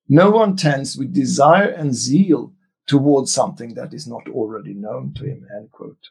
no 0.10 0.30
one 0.30 0.58
tends 0.58 0.98
with 0.98 1.14
desire 1.14 1.70
and 1.70 1.96
zeal 1.96 2.54
towards 2.88 3.32
something 3.32 3.74
that 3.76 3.94
is 3.94 4.08
not 4.08 4.28
already 4.28 4.74
known 4.74 5.14
to 5.14 5.24
him, 5.24 5.48
end 5.56 5.72
quote. 5.72 6.10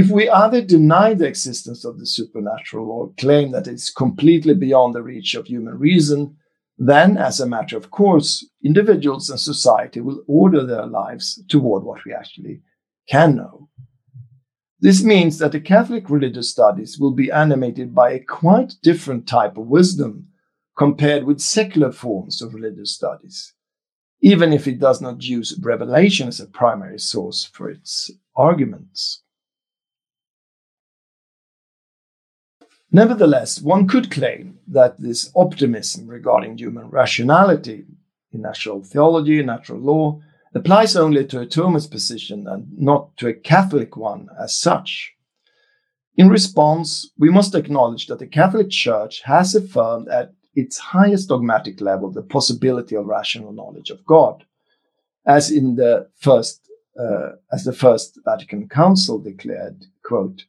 If 0.00 0.10
we 0.10 0.30
either 0.30 0.62
deny 0.62 1.14
the 1.14 1.26
existence 1.26 1.84
of 1.84 1.98
the 1.98 2.06
supernatural 2.06 2.88
or 2.88 3.12
claim 3.18 3.50
that 3.50 3.66
it's 3.66 3.90
completely 3.90 4.54
beyond 4.54 4.94
the 4.94 5.02
reach 5.02 5.34
of 5.34 5.48
human 5.48 5.76
reason, 5.76 6.36
then, 6.78 7.16
as 7.16 7.40
a 7.40 7.48
matter 7.48 7.76
of 7.76 7.90
course, 7.90 8.48
individuals 8.64 9.28
and 9.28 9.40
society 9.40 10.00
will 10.00 10.22
order 10.28 10.64
their 10.64 10.86
lives 10.86 11.42
toward 11.48 11.82
what 11.82 12.04
we 12.04 12.14
actually 12.14 12.60
can 13.08 13.34
know. 13.34 13.70
This 14.78 15.02
means 15.02 15.38
that 15.38 15.50
the 15.50 15.60
Catholic 15.60 16.08
religious 16.08 16.48
studies 16.48 17.00
will 17.00 17.10
be 17.10 17.32
animated 17.32 17.92
by 17.92 18.12
a 18.12 18.20
quite 18.20 18.74
different 18.84 19.26
type 19.26 19.58
of 19.58 19.66
wisdom 19.66 20.28
compared 20.76 21.24
with 21.24 21.40
secular 21.40 21.90
forms 21.90 22.40
of 22.40 22.54
religious 22.54 22.94
studies, 22.94 23.52
even 24.20 24.52
if 24.52 24.68
it 24.68 24.78
does 24.78 25.00
not 25.00 25.24
use 25.24 25.58
revelation 25.60 26.28
as 26.28 26.38
a 26.38 26.46
primary 26.46 27.00
source 27.00 27.42
for 27.42 27.68
its 27.68 28.12
arguments. 28.36 29.24
Nevertheless, 32.90 33.60
one 33.60 33.86
could 33.86 34.10
claim 34.10 34.58
that 34.66 34.98
this 34.98 35.30
optimism 35.36 36.06
regarding 36.06 36.56
human 36.56 36.88
rationality 36.88 37.84
in 38.32 38.42
natural 38.42 38.82
theology 38.82 39.38
and 39.38 39.46
natural 39.46 39.78
law 39.78 40.20
applies 40.54 40.96
only 40.96 41.26
to 41.26 41.40
a 41.40 41.46
Thomist 41.46 41.90
position 41.90 42.46
and 42.48 42.66
not 42.78 43.16
to 43.18 43.28
a 43.28 43.34
Catholic 43.34 43.96
one 43.96 44.28
as 44.42 44.58
such. 44.58 45.14
In 46.16 46.28
response, 46.28 47.10
we 47.18 47.30
must 47.30 47.54
acknowledge 47.54 48.06
that 48.06 48.18
the 48.18 48.26
Catholic 48.26 48.70
Church 48.70 49.22
has 49.22 49.54
affirmed 49.54 50.08
at 50.08 50.32
its 50.54 50.78
highest 50.78 51.28
dogmatic 51.28 51.80
level 51.80 52.10
the 52.10 52.22
possibility 52.22 52.96
of 52.96 53.06
rational 53.06 53.52
knowledge 53.52 53.90
of 53.90 54.04
God, 54.04 54.44
as 55.26 55.50
in 55.50 55.76
the 55.76 56.08
first 56.16 56.68
uh, 56.98 57.36
as 57.52 57.62
the 57.62 57.72
First 57.72 58.18
Vatican 58.24 58.68
Council 58.68 59.20
declared, 59.20 59.84
quote, 60.02 60.42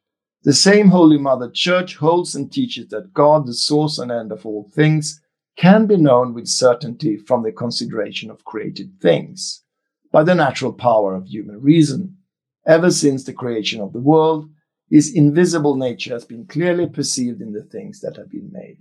the 0.43 0.53
same 0.53 0.87
Holy 0.87 1.17
Mother 1.17 1.49
Church 1.49 1.95
holds 1.97 2.33
and 2.33 2.51
teaches 2.51 2.87
that 2.89 3.13
God, 3.13 3.45
the 3.45 3.53
source 3.53 3.99
and 3.99 4.11
end 4.11 4.31
of 4.31 4.45
all 4.45 4.69
things, 4.73 5.21
can 5.57 5.85
be 5.85 5.97
known 5.97 6.33
with 6.33 6.47
certainty 6.47 7.17
from 7.17 7.43
the 7.43 7.51
consideration 7.51 8.31
of 8.31 8.45
created 8.45 8.93
things 9.01 9.63
by 10.11 10.23
the 10.23 10.33
natural 10.33 10.71
power 10.71 11.13
of 11.13 11.27
human 11.27 11.59
reason. 11.61 12.15
Ever 12.65 12.89
since 12.91 13.25
the 13.25 13.33
creation 13.33 13.81
of 13.81 13.91
the 13.91 13.99
world, 13.99 14.49
his 14.89 15.13
invisible 15.13 15.75
nature 15.75 16.13
has 16.13 16.25
been 16.25 16.45
clearly 16.45 16.87
perceived 16.87 17.41
in 17.41 17.51
the 17.51 17.63
things 17.63 17.99
that 17.99 18.15
have 18.15 18.29
been 18.29 18.49
made. 18.51 18.77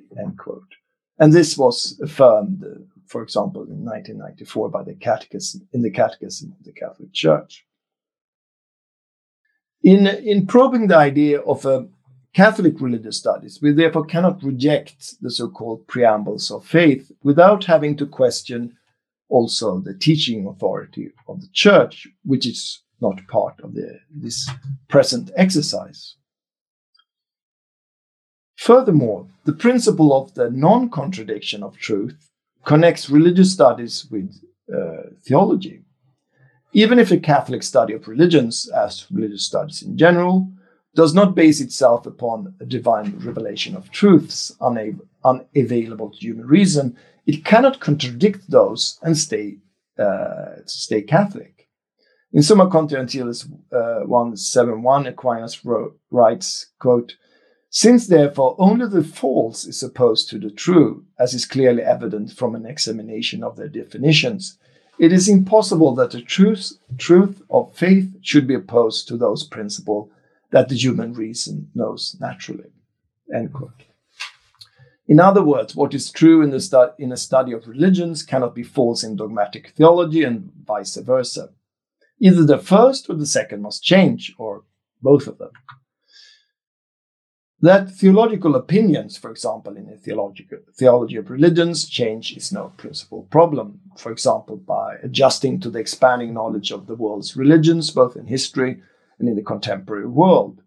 And 1.18 1.32
this 1.32 1.58
was 1.58 1.98
affirmed, 2.02 2.64
uh, 2.64 2.78
for 3.06 3.22
example, 3.22 3.62
in 3.62 3.84
1994 3.84 4.70
by 4.70 4.84
the 4.84 4.94
Catechism 4.94 5.68
in 5.72 5.82
the 5.82 5.90
Catechism 5.90 6.54
of 6.58 6.64
the 6.64 6.72
Catholic 6.72 7.12
Church. 7.12 7.66
In, 9.82 10.06
in 10.06 10.46
probing 10.46 10.88
the 10.88 10.96
idea 10.96 11.40
of 11.40 11.64
a 11.64 11.88
Catholic 12.34 12.80
religious 12.80 13.16
studies, 13.16 13.60
we 13.62 13.72
therefore 13.72 14.04
cannot 14.04 14.42
reject 14.42 15.20
the 15.20 15.30
so-called 15.30 15.86
preambles 15.86 16.50
of 16.50 16.64
faith 16.64 17.10
without 17.22 17.64
having 17.64 17.96
to 17.96 18.06
question 18.06 18.76
also 19.28 19.80
the 19.80 19.94
teaching 19.94 20.46
authority 20.46 21.10
of 21.26 21.40
the 21.40 21.48
church, 21.52 22.08
which 22.24 22.46
is 22.46 22.82
not 23.00 23.26
part 23.28 23.60
of 23.60 23.74
the, 23.74 23.98
this 24.10 24.48
present 24.88 25.30
exercise. 25.36 26.16
Furthermore, 28.56 29.28
the 29.44 29.52
principle 29.52 30.12
of 30.12 30.34
the 30.34 30.50
non 30.50 30.90
contradiction 30.90 31.62
of 31.62 31.78
truth 31.78 32.28
connects 32.64 33.08
religious 33.08 33.52
studies 33.52 34.06
with 34.10 34.34
uh, 34.74 35.10
theology. 35.22 35.82
Even 36.78 37.00
if 37.00 37.10
a 37.10 37.18
Catholic 37.18 37.64
study 37.64 37.92
of 37.92 38.06
religions, 38.06 38.68
as 38.68 39.04
religious 39.10 39.44
studies 39.44 39.82
in 39.82 39.98
general, 39.98 40.48
does 40.94 41.12
not 41.12 41.34
base 41.34 41.60
itself 41.60 42.06
upon 42.06 42.54
a 42.60 42.64
divine 42.64 43.18
revelation 43.18 43.74
of 43.74 43.90
truths 43.90 44.56
unavailable 44.60 46.10
to 46.12 46.18
human 46.20 46.46
reason, 46.46 46.96
it 47.26 47.44
cannot 47.44 47.80
contradict 47.80 48.48
those 48.48 49.00
and 49.02 49.18
stay 49.18 49.56
uh, 49.98 50.62
stay 50.66 51.02
Catholic. 51.02 51.66
In 52.32 52.44
Summa 52.44 52.70
Contra 52.70 52.98
Gentiles 52.98 53.48
uh, 53.72 54.06
171, 54.06 55.08
Aquinas 55.08 55.64
wrote, 55.64 55.98
writes, 56.12 56.66
quote, 56.78 57.16
Since 57.70 58.06
therefore 58.06 58.54
only 58.56 58.86
the 58.86 59.02
false 59.02 59.64
is 59.64 59.82
opposed 59.82 60.30
to 60.30 60.38
the 60.38 60.52
true, 60.52 61.06
as 61.18 61.34
is 61.34 61.44
clearly 61.44 61.82
evident 61.82 62.30
from 62.30 62.54
an 62.54 62.66
examination 62.66 63.42
of 63.42 63.56
their 63.56 63.66
definitions, 63.68 64.58
it 64.98 65.12
is 65.12 65.28
impossible 65.28 65.94
that 65.94 66.10
the 66.10 66.22
truth, 66.22 66.72
truth 66.96 67.42
of 67.50 67.74
faith 67.74 68.12
should 68.22 68.46
be 68.46 68.54
opposed 68.54 69.08
to 69.08 69.16
those 69.16 69.44
principles 69.44 70.10
that 70.50 70.68
the 70.68 70.76
human 70.76 71.12
reason 71.12 71.70
knows 71.74 72.16
naturally. 72.20 72.70
End 73.34 73.52
quote. 73.52 73.84
In 75.06 75.20
other 75.20 75.42
words, 75.42 75.74
what 75.74 75.94
is 75.94 76.10
true 76.10 76.42
in, 76.42 76.58
stu- 76.60 76.92
in 76.98 77.12
a 77.12 77.16
study 77.16 77.52
of 77.52 77.66
religions 77.66 78.22
cannot 78.22 78.54
be 78.54 78.62
false 78.62 79.02
in 79.02 79.16
dogmatic 79.16 79.70
theology 79.70 80.22
and 80.22 80.50
vice 80.66 80.96
versa. 80.96 81.50
Either 82.20 82.44
the 82.44 82.58
first 82.58 83.08
or 83.08 83.14
the 83.14 83.26
second 83.26 83.62
must 83.62 83.82
change, 83.82 84.34
or 84.38 84.64
both 85.00 85.26
of 85.26 85.38
them. 85.38 85.50
That 87.60 87.90
theological 87.90 88.54
opinions, 88.54 89.16
for 89.16 89.32
example, 89.32 89.76
in 89.76 89.86
theological, 89.98 90.58
theology 90.74 91.16
of 91.16 91.28
religions, 91.28 91.88
change 91.88 92.36
is 92.36 92.52
no 92.52 92.72
principal 92.76 93.22
problem. 93.30 93.80
For 93.96 94.12
example, 94.12 94.56
by 94.56 94.94
adjusting 95.02 95.58
to 95.60 95.70
the 95.70 95.80
expanding 95.80 96.32
knowledge 96.32 96.70
of 96.70 96.86
the 96.86 96.94
world's 96.94 97.36
religions, 97.36 97.90
both 97.90 98.16
in 98.16 98.26
history 98.26 98.80
and 99.18 99.28
in 99.28 99.34
the 99.34 99.42
contemporary 99.42 100.06
world. 100.06 100.62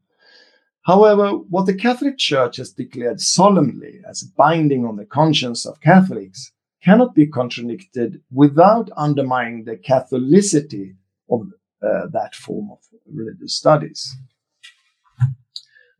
However, 0.81 1.29
what 1.29 1.65
the 1.65 1.75
Catholic 1.75 2.17
Church 2.17 2.57
has 2.57 2.73
declared 2.73 3.21
solemnly 3.21 4.01
as 4.05 4.23
binding 4.23 4.85
on 4.85 4.97
the 4.97 5.05
conscience 5.05 5.65
of 5.65 5.79
Catholics 5.79 6.51
cannot 6.83 7.15
be 7.15 7.25
contradicted 7.27 8.21
without 8.31 8.89
undermining 8.97 9.63
the 9.63 9.77
Catholicity 9.77 10.95
of 11.29 11.51
uh, 11.81 12.07
that 12.07 12.35
form 12.35 12.69
of 12.71 12.79
religious 13.05 13.53
studies. 13.53 14.17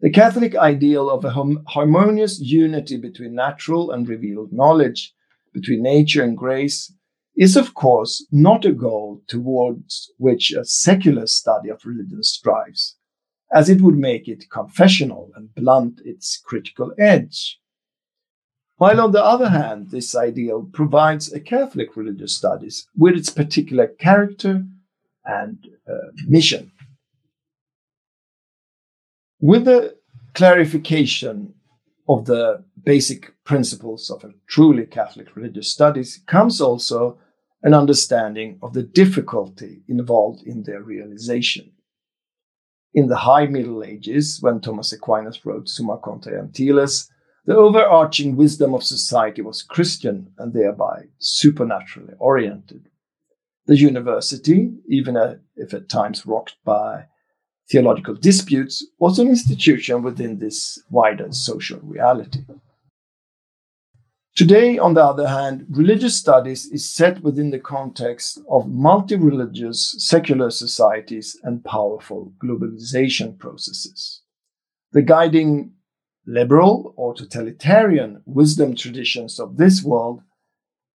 The 0.02 0.10
Catholic 0.10 0.56
ideal 0.56 1.12
of 1.12 1.24
a 1.24 1.30
harmonious 1.30 2.40
unity 2.40 2.98
between 2.98 3.36
natural 3.36 3.92
and 3.92 4.10
revealed 4.10 4.52
knowledge, 4.52 5.14
between 5.54 5.84
nature 5.84 6.24
and 6.24 6.36
grace, 6.36 6.92
is 7.38 7.56
of 7.56 7.76
course 7.76 8.26
not 8.32 8.66
a 8.66 8.72
goal 8.72 9.22
towards 9.28 10.12
which 10.18 10.52
a 10.54 10.66
secular 10.66 11.28
study 11.28 11.70
of 11.70 11.86
religion 11.86 12.24
strives, 12.24 12.98
as 13.54 13.70
it 13.70 13.82
would 13.82 13.96
make 13.96 14.28
it 14.28 14.50
confessional 14.50 15.32
and 15.36 15.54
blunt 15.54 16.02
its 16.04 16.42
critical 16.44 16.92
edge. 16.98 17.60
While 18.78 19.02
on 19.02 19.12
the 19.12 19.24
other 19.24 19.50
hand, 19.50 19.92
this 19.92 20.16
ideal 20.16 20.68
provides 20.74 21.32
a 21.32 21.40
Catholic 21.40 21.96
religious 21.96 22.36
studies 22.36 22.88
with 22.98 23.16
its 23.16 23.30
particular 23.30 23.86
character 23.86 24.66
and 25.24 25.68
uh, 25.88 26.12
mission. 26.28 26.72
With 29.42 29.66
the 29.66 29.98
clarification 30.36 31.56
of 32.08 32.26
the 32.26 32.64
basic 32.86 33.34
principles 33.44 34.12
of 34.12 34.24
a 34.24 34.34
truly 34.48 34.86
Catholic 34.86 35.36
religious 35.36 35.68
studies 35.68 36.22
comes 36.28 36.62
also 36.62 37.18
an 37.64 37.74
understanding 37.74 38.60
of 38.62 38.74
the 38.74 38.84
difficulty 38.84 39.82
involved 39.88 40.44
in 40.46 40.62
their 40.62 40.84
realization. 40.84 41.72
In 42.94 43.08
the 43.08 43.18
High 43.18 43.48
Middle 43.48 43.84
Ages, 43.84 44.38
when 44.42 44.62
Thomas 44.62 44.94
Aquinas 44.94 45.44
wrote 45.44 45.68
Summa 45.68 45.98
Contra 45.98 46.34
Gentiles, 46.34 47.10
the 47.46 47.56
overarching 47.56 48.36
wisdom 48.36 48.76
of 48.76 48.84
society 48.84 49.42
was 49.42 49.64
Christian 49.64 50.34
and 50.38 50.54
thereby 50.54 51.06
supernaturally 51.18 52.14
oriented. 52.20 52.90
The 53.66 53.78
university, 53.78 54.72
even 54.88 55.18
if 55.56 55.74
at 55.74 55.90
times 55.90 56.28
rocked 56.28 56.58
by 56.64 57.06
theological 57.72 58.16
disputes, 58.16 58.86
was 59.00 59.18
an 59.18 59.28
institution 59.28 60.04
within 60.04 60.40
this 60.40 60.80
wider 60.90 61.32
social 61.32 61.80
reality. 61.82 62.42
Today, 64.36 64.78
on 64.78 64.94
the 64.94 65.04
other 65.04 65.28
hand, 65.28 65.66
religious 65.70 66.16
studies 66.16 66.66
is 66.66 66.88
set 66.88 67.22
within 67.22 67.52
the 67.52 67.60
context 67.60 68.40
of 68.50 68.70
multi 68.70 69.16
religious 69.16 69.96
secular 70.00 70.50
societies 70.50 71.38
and 71.44 71.64
powerful 71.66 72.34
globalization 72.42 73.38
processes. 73.38 74.22
The 74.94 75.02
guiding 75.02 75.74
liberal 76.26 76.94
or 76.96 77.14
totalitarian 77.14 78.22
wisdom 78.26 78.76
traditions 78.76 79.40
of 79.40 79.58
this 79.58 79.84
world 79.84 80.22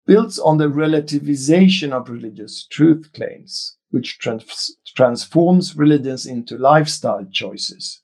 builds 0.06 0.40
on 0.40 0.58
the 0.58 0.70
relativization 0.70 1.92
of 1.92 2.10
religious 2.10 2.66
truth 2.66 3.12
claims, 3.14 3.76
which 3.96 4.20
trans- 4.20 4.76
transforms 4.94 5.78
religions 5.78 6.26
into 6.26 6.58
lifestyle 6.58 7.26
choices, 7.32 8.02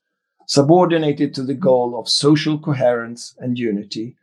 subordinated 0.47 1.33
to 1.33 1.43
the 1.43 1.53
goal 1.53 1.99
of 1.99 2.07
social 2.07 2.57
coherence 2.57 3.35
and 3.39 3.59
unity, 3.59 4.15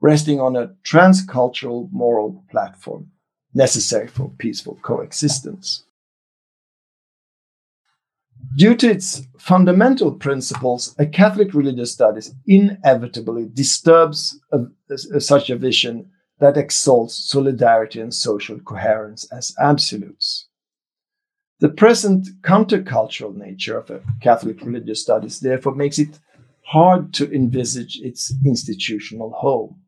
resting 0.00 0.40
on 0.40 0.56
a 0.56 0.74
transcultural 0.82 1.88
moral 1.92 2.44
platform 2.50 3.12
necessary 3.54 4.08
for 4.08 4.32
peaceful 4.36 4.76
coexistence. 4.82 5.84
Due 8.56 8.74
to 8.74 8.90
its 8.90 9.22
fundamental 9.38 10.10
principles, 10.10 10.92
a 10.98 11.06
Catholic 11.06 11.54
religious 11.54 11.92
studies 11.92 12.34
inevitably 12.48 13.48
disturbs 13.54 14.40
a, 14.50 14.64
a, 14.90 15.20
such 15.20 15.50
a 15.50 15.56
vision 15.56 16.10
that 16.40 16.56
exalts 16.56 17.14
solidarity 17.14 18.00
and 18.00 18.12
social 18.12 18.58
coherence 18.58 19.24
as 19.30 19.54
absolutes. 19.60 20.48
The 21.62 21.68
present 21.68 22.26
countercultural 22.42 23.36
nature 23.36 23.78
of 23.78 24.02
Catholic 24.20 24.62
religious 24.62 25.00
studies 25.00 25.38
therefore 25.38 25.76
makes 25.76 25.96
it 25.96 26.18
hard 26.66 27.14
to 27.14 27.32
envisage 27.32 28.00
its 28.00 28.34
institutional 28.44 29.30
home, 29.30 29.80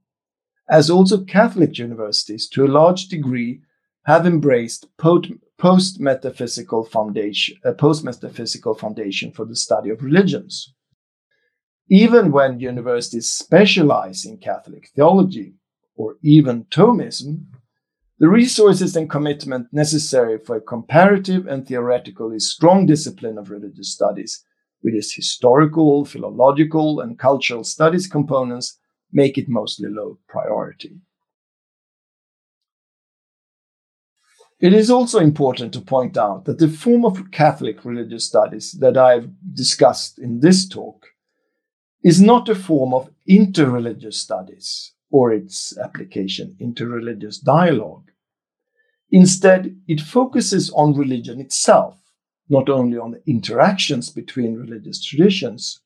as 0.71 0.89
also 0.89 1.25
Catholic 1.25 1.77
universities, 1.77 2.49
to 2.51 2.65
a 2.65 2.69
large 2.69 3.09
degree, 3.09 3.63
have 4.05 4.25
embraced 4.25 4.87
post 4.99 5.99
metaphysical 5.99 6.85
foundation, 6.85 7.57
uh, 7.65 7.71
a 7.71 7.75
post 7.75 8.05
metaphysical 8.05 8.77
foundation 8.77 9.33
for 9.33 9.45
the 9.45 9.57
study 9.57 9.91
of 9.91 10.05
religions. 10.05 10.73
Even 11.91 12.31
when 12.31 12.61
universities 12.61 13.29
specialize 13.29 14.25
in 14.25 14.39
Catholic 14.39 14.91
theology, 14.95 15.55
or 15.97 16.19
even 16.23 16.67
Thomism, 16.67 17.47
the 18.25 18.31
resources 18.31 18.97
and 18.97 19.11
commitment 19.11 19.67
necessary 19.71 20.39
for 20.39 20.57
a 20.57 20.61
comparative 20.63 21.47
and 21.47 21.69
theoretically 21.69 22.39
strong 22.39 22.87
discipline 22.87 23.37
of 23.37 23.51
religious 23.51 23.93
studies, 23.93 24.43
with 24.83 24.95
its 24.95 25.13
historical, 25.13 26.07
philological, 26.07 27.01
and 27.01 27.19
cultural 27.19 27.63
studies 27.63 28.07
components, 28.07 28.79
make 29.13 29.37
it 29.37 29.47
mostly 29.47 29.91
low 29.91 30.19
priority. 30.27 30.97
It 34.59 34.73
is 34.73 34.91
also 34.91 35.19
important 35.19 35.75
to 35.75 35.83
point 35.83 36.17
out 36.17 36.47
that 36.47 36.59
the 36.59 36.69
form 36.69 37.05
of 37.05 37.31
Catholic 37.31 37.85
religious 37.85 38.25
studies 38.25 38.73
that 38.81 38.97
I've 38.97 39.29
discussed 39.53 40.19
in 40.19 40.41
this 40.41 40.67
talk 40.67 41.09
is 42.03 42.23
not 42.23 42.49
a 42.49 42.55
form 42.55 42.95
of 42.95 43.11
interreligious 43.29 44.15
studies 44.15 44.95
or 45.11 45.31
its 45.31 45.77
application 45.77 46.57
into 46.59 46.87
religious 46.87 47.37
dialogue. 47.37 48.09
Instead, 49.17 49.81
it 49.87 50.01
focuses 50.01 50.71
on 50.71 50.93
religion 50.93 51.41
itself, 51.41 51.97
not 52.49 52.69
only 52.69 52.99
on 52.99 53.13
the 53.13 53.23
interactions 53.29 54.11
between 54.11 54.57
religious 54.57 55.01
traditions, 55.01 55.83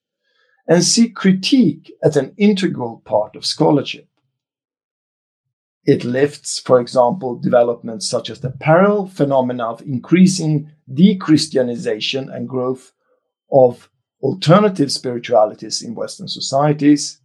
and 0.67 0.83
see 0.83 1.11
critique 1.11 1.93
as 2.03 2.17
an 2.17 2.33
integral 2.39 3.03
part 3.05 3.37
of 3.37 3.45
scholarship. 3.45 4.09
It 5.85 6.05
lifts, 6.05 6.59
for 6.59 6.81
example, 6.81 7.39
developments 7.39 8.09
such 8.09 8.31
as 8.31 8.41
the 8.41 8.49
parallel 8.49 9.09
phenomena 9.09 9.67
of 9.67 9.83
increasing 9.83 10.71
de-Christianization 10.95 12.31
and 12.31 12.49
growth 12.49 12.93
of 13.53 13.91
alternative 14.23 14.91
spiritualities 14.91 15.83
in 15.83 15.95
Western 15.95 16.29
societies, 16.29 17.21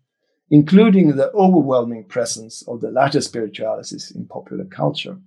including 0.50 1.16
the 1.16 1.32
overwhelming 1.32 2.04
presence 2.04 2.62
of 2.68 2.82
the 2.82 2.92
latter 2.92 3.22
spiritualities 3.22 4.12
in 4.14 4.28
popular 4.28 4.66
culture. 4.66 5.18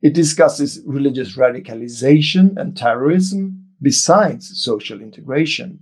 It 0.00 0.14
discusses 0.14 0.80
religious 0.86 1.36
radicalization 1.36 2.56
and 2.56 2.76
terrorism 2.76 3.66
besides 3.82 4.62
social 4.62 5.00
integration. 5.00 5.80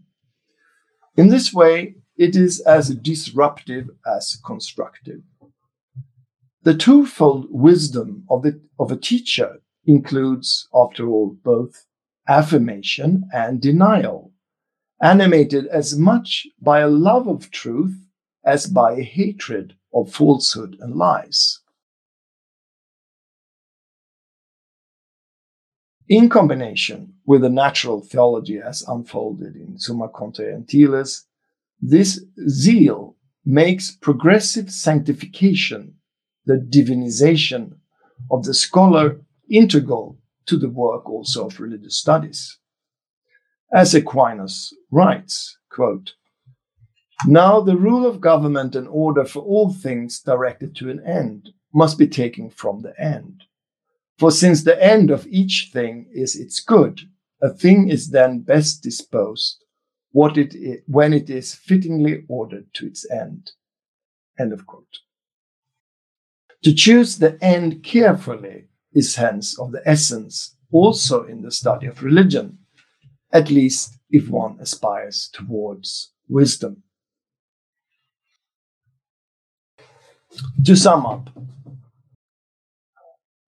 In 1.17 1.29
this 1.29 1.53
way, 1.53 1.97
it 2.17 2.35
is 2.35 2.61
as 2.61 2.95
disruptive 2.95 3.91
as 4.07 4.39
constructive. 4.45 5.23
The 6.62 6.77
twofold 6.77 7.47
wisdom 7.51 8.25
of, 8.31 8.43
the, 8.43 8.61
of 8.79 8.91
a 8.91 8.97
teacher 8.97 9.61
includes, 9.85 10.67
after 10.75 11.09
all, 11.09 11.37
both 11.45 11.87
affirmation 12.29 13.29
and 13.33 13.61
denial, 13.61 14.33
animated 15.01 15.67
as 15.67 15.97
much 15.97 16.47
by 16.61 16.81
a 16.81 16.89
love 16.89 17.29
of 17.29 17.51
truth 17.51 17.97
as 18.45 18.67
by 18.67 18.93
a 18.93 19.03
hatred 19.03 19.75
of 19.95 20.12
falsehood 20.12 20.77
and 20.81 20.97
lies. 20.97 21.61
In 26.09 26.29
combination 26.29 27.15
with 27.25 27.41
the 27.41 27.51
natural 27.51 28.01
theology 28.01 28.61
as 28.61 28.85
unfolded 28.87 29.57
in 29.57 29.77
Summa 29.77 30.09
Contra 30.09 30.53
Gentiles, 30.53 31.25
this 31.81 32.25
zeal 32.49 33.17
makes 33.45 33.91
progressive 33.91 34.71
sanctification, 34.71 35.95
the 36.45 36.59
divinization 36.59 37.79
of 38.31 38.45
the 38.45 38.55
scholar, 38.55 39.21
integral 39.51 40.17
to 40.47 40.57
the 40.57 40.71
work 40.71 41.11
also 41.11 41.47
of 41.47 41.59
religious 41.59 41.99
studies. 41.99 42.57
As 43.73 43.93
Aquinas 43.93 44.73
writes, 44.93 45.59
quote, 45.71 46.13
Now 47.27 47.61
the 47.61 47.77
rule 47.77 48.07
of 48.07 48.21
government 48.21 48.77
and 48.77 48.87
order 48.87 49.25
for 49.25 49.41
all 49.41 49.73
things 49.73 50.21
directed 50.21 50.77
to 50.77 50.89
an 50.89 51.05
end 51.05 51.51
must 51.75 51.99
be 51.99 52.07
taken 52.07 52.49
from 52.49 52.83
the 52.83 52.95
end. 53.01 53.43
For 54.19 54.31
since 54.31 54.64
the 54.64 54.83
end 54.83 55.11
of 55.11 55.27
each 55.27 55.71
thing 55.73 56.07
is 56.12 56.37
its 56.37 56.61
good, 56.61 57.01
a 57.43 57.51
thing 57.51 57.89
is 57.89 58.11
then 58.11 58.41
best 58.41 58.83
disposed 58.83 59.62
what 60.12 60.39
it 60.39 60.55
is, 60.55 60.81
when 60.87 61.12
it 61.12 61.29
is 61.29 61.55
fittingly 61.55 62.25
ordered 62.29 62.73
to 62.75 62.87
its 62.87 63.09
end. 63.11 63.51
End 64.39 64.53
of 64.53 64.67
quote. 64.67 65.01
To 66.62 66.73
choose 66.73 67.19
the 67.19 67.39
end 67.45 67.83
carefully 67.85 68.69
is 68.95 69.17
hence 69.17 69.59
of 69.59 69.73
the 69.73 69.83
essence 69.85 70.57
also 70.73 71.25
in 71.25 71.43
the 71.43 71.51
study 71.51 71.87
of 71.87 72.03
religion, 72.03 72.59
at 73.33 73.51
least 73.51 73.99
if 74.11 74.31
one 74.31 74.57
aspires 74.61 75.29
towards 75.33 76.12
wisdom. 76.29 76.83
To 80.64 80.75
sum 80.75 81.07
up, 81.07 81.31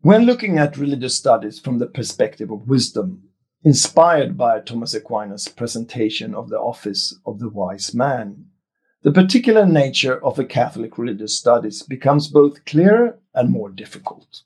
when 0.08 0.24
looking 0.24 0.56
at 0.56 0.78
religious 0.78 1.14
studies 1.14 1.60
from 1.60 1.76
the 1.76 1.86
perspective 1.86 2.50
of 2.50 2.66
wisdom, 2.66 3.22
inspired 3.62 4.38
by 4.38 4.58
Thomas 4.58 4.94
Aquinas' 4.94 5.48
presentation 5.48 6.34
of 6.34 6.48
the 6.48 6.58
office 6.58 7.14
of 7.26 7.38
the 7.38 7.50
wise 7.50 7.92
man, 7.92 8.46
the 9.02 9.12
particular 9.12 9.66
nature 9.66 10.18
of 10.24 10.38
a 10.38 10.46
Catholic 10.46 10.96
religious 10.96 11.36
studies 11.36 11.82
becomes 11.82 12.28
both 12.28 12.64
clearer 12.64 13.18
and 13.34 13.50
more 13.50 13.68
difficult. 13.68 14.44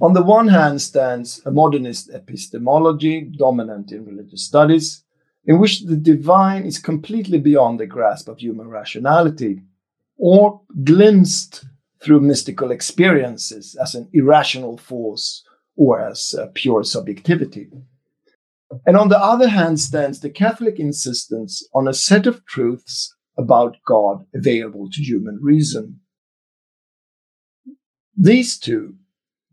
On 0.00 0.12
the 0.12 0.22
one 0.22 0.46
hand 0.46 0.80
stands 0.80 1.42
a 1.44 1.50
modernist 1.50 2.10
epistemology 2.10 3.22
dominant 3.22 3.90
in 3.90 4.04
religious 4.04 4.44
studies, 4.44 5.02
in 5.46 5.58
which 5.58 5.80
the 5.80 5.96
divine 5.96 6.64
is 6.64 6.78
completely 6.78 7.40
beyond 7.40 7.80
the 7.80 7.86
grasp 7.86 8.28
of 8.28 8.38
human 8.38 8.68
rationality, 8.68 9.62
or 10.16 10.60
glimpsed 10.84 11.64
through 12.04 12.20
mystical 12.20 12.70
experiences 12.70 13.74
as 13.80 13.94
an 13.94 14.08
irrational 14.12 14.76
force 14.76 15.42
or 15.74 15.98
as 15.98 16.34
pure 16.52 16.84
subjectivity. 16.84 17.70
And 18.86 18.96
on 18.96 19.08
the 19.08 19.18
other 19.18 19.48
hand 19.48 19.80
stands 19.80 20.20
the 20.20 20.28
Catholic 20.28 20.78
insistence 20.78 21.66
on 21.74 21.88
a 21.88 21.94
set 21.94 22.26
of 22.26 22.44
truths 22.44 23.14
about 23.38 23.78
God 23.86 24.26
available 24.34 24.90
to 24.90 25.02
human 25.02 25.38
reason. 25.40 26.00
These 28.16 28.58
two 28.58 28.96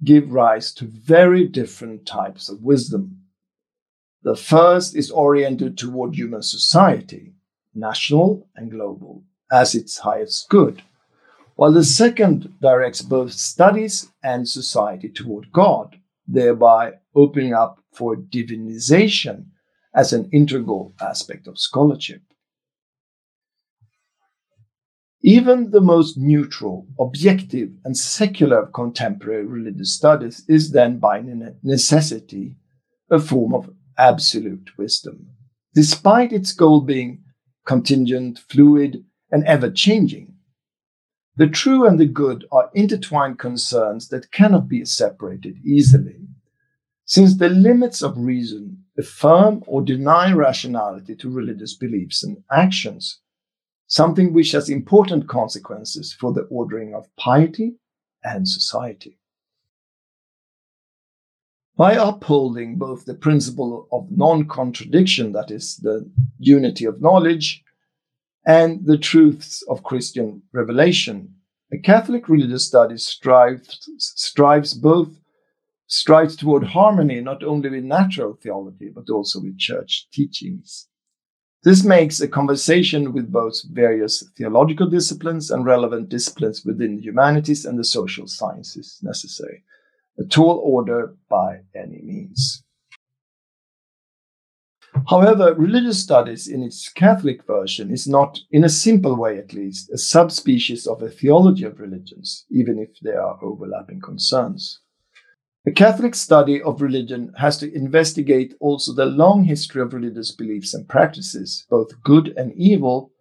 give 0.03 0.31
rise 0.31 0.73
to 0.73 0.85
very 0.85 1.47
different 1.47 2.05
types 2.05 2.49
of 2.49 2.61
wisdom. 2.61 3.21
The 4.23 4.35
first 4.35 4.95
is 4.95 5.09
oriented 5.09 5.77
toward 5.77 6.15
human 6.15 6.41
society, 6.41 7.33
national 7.73 8.49
and 8.55 8.69
global, 8.69 9.23
as 9.51 9.73
its 9.73 9.99
highest 9.99 10.49
good 10.49 10.83
while 11.61 11.71
the 11.71 11.83
second 11.83 12.51
directs 12.59 13.03
both 13.03 13.31
studies 13.31 14.11
and 14.23 14.49
society 14.49 15.07
toward 15.07 15.51
God, 15.51 15.95
thereby 16.27 16.93
opening 17.15 17.53
up 17.53 17.77
for 17.93 18.15
divinization 18.15 19.45
as 19.93 20.11
an 20.11 20.27
integral 20.33 20.95
aspect 20.99 21.45
of 21.45 21.59
scholarship. 21.59 22.23
Even 25.21 25.69
the 25.69 25.81
most 25.81 26.17
neutral, 26.17 26.87
objective, 26.99 27.69
and 27.85 27.95
secular 27.95 28.63
of 28.63 28.73
contemporary 28.73 29.45
religious 29.45 29.93
studies 29.93 30.43
is 30.47 30.71
then 30.71 30.97
by 30.97 31.23
necessity 31.61 32.55
a 33.11 33.19
form 33.19 33.53
of 33.53 33.69
absolute 33.99 34.71
wisdom, 34.79 35.27
despite 35.75 36.33
its 36.33 36.53
goal 36.53 36.81
being 36.81 37.21
contingent, 37.67 38.39
fluid, 38.49 39.05
and 39.29 39.45
ever 39.45 39.69
changing. 39.69 40.33
The 41.41 41.47
true 41.47 41.87
and 41.87 41.99
the 41.99 42.05
good 42.05 42.45
are 42.51 42.69
intertwined 42.75 43.39
concerns 43.39 44.09
that 44.09 44.29
cannot 44.29 44.67
be 44.67 44.85
separated 44.85 45.57
easily. 45.65 46.27
Since 47.05 47.37
the 47.37 47.49
limits 47.49 48.03
of 48.03 48.15
reason 48.15 48.83
affirm 48.95 49.63
or 49.65 49.81
deny 49.81 50.31
rationality 50.33 51.15
to 51.15 51.31
religious 51.31 51.75
beliefs 51.75 52.21
and 52.23 52.43
actions, 52.51 53.21
something 53.87 54.33
which 54.33 54.51
has 54.51 54.69
important 54.69 55.27
consequences 55.27 56.13
for 56.13 56.31
the 56.31 56.41
ordering 56.41 56.93
of 56.93 57.09
piety 57.15 57.77
and 58.23 58.47
society. 58.47 59.17
By 61.75 61.93
upholding 61.93 62.77
both 62.77 63.05
the 63.05 63.15
principle 63.15 63.87
of 63.91 64.11
non 64.11 64.47
contradiction, 64.47 65.31
that 65.31 65.49
is, 65.49 65.77
the 65.77 66.07
unity 66.37 66.85
of 66.85 67.01
knowledge, 67.01 67.63
and 68.45 68.85
the 68.85 68.97
truths 68.97 69.63
of 69.69 69.83
Christian 69.83 70.41
revelation. 70.53 71.35
A 71.73 71.77
Catholic 71.77 72.27
religious 72.27 72.67
study 72.67 72.97
strives, 72.97 73.89
strives 73.97 74.73
both 74.73 75.17
strives 75.87 76.37
toward 76.37 76.63
harmony 76.63 77.19
not 77.19 77.43
only 77.43 77.69
with 77.69 77.83
natural 77.83 78.37
theology 78.41 78.89
but 78.93 79.09
also 79.09 79.41
with 79.41 79.57
church 79.57 80.07
teachings. 80.11 80.87
This 81.63 81.83
makes 81.83 82.19
a 82.19 82.27
conversation 82.27 83.13
with 83.13 83.31
both 83.31 83.61
various 83.69 84.23
theological 84.35 84.89
disciplines 84.89 85.51
and 85.51 85.63
relevant 85.63 86.09
disciplines 86.09 86.65
within 86.65 86.95
the 86.95 87.03
humanities 87.03 87.65
and 87.65 87.77
the 87.77 87.83
social 87.83 88.25
sciences 88.25 88.99
necessary. 89.03 89.63
A 90.17 90.23
tall 90.23 90.61
order 90.63 91.15
by 91.29 91.59
any 91.75 92.01
means. 92.01 92.63
However, 95.09 95.53
religious 95.55 96.01
studies 96.01 96.47
in 96.47 96.63
its 96.63 96.89
Catholic 96.89 97.45
version 97.45 97.91
is 97.91 98.07
not, 98.07 98.39
in 98.51 98.63
a 98.63 98.69
simple 98.69 99.15
way 99.15 99.37
at 99.37 99.53
least, 99.53 99.89
a 99.91 99.97
subspecies 99.97 100.87
of 100.87 101.01
a 101.01 101.09
theology 101.09 101.63
of 101.63 101.79
religions, 101.79 102.45
even 102.49 102.79
if 102.79 102.99
there 103.01 103.21
are 103.21 103.43
overlapping 103.43 104.01
concerns. 104.01 104.79
A 105.65 105.71
Catholic 105.71 106.15
study 106.15 106.61
of 106.61 106.81
religion 106.81 107.33
has 107.37 107.57
to 107.59 107.73
investigate 107.73 108.55
also 108.59 108.93
the 108.93 109.05
long 109.05 109.43
history 109.43 109.81
of 109.81 109.93
religious 109.93 110.31
beliefs 110.31 110.73
and 110.73 110.89
practices, 110.89 111.65
both 111.69 112.01
good 112.03 112.33
and 112.35 112.51
evil, 112.53 113.11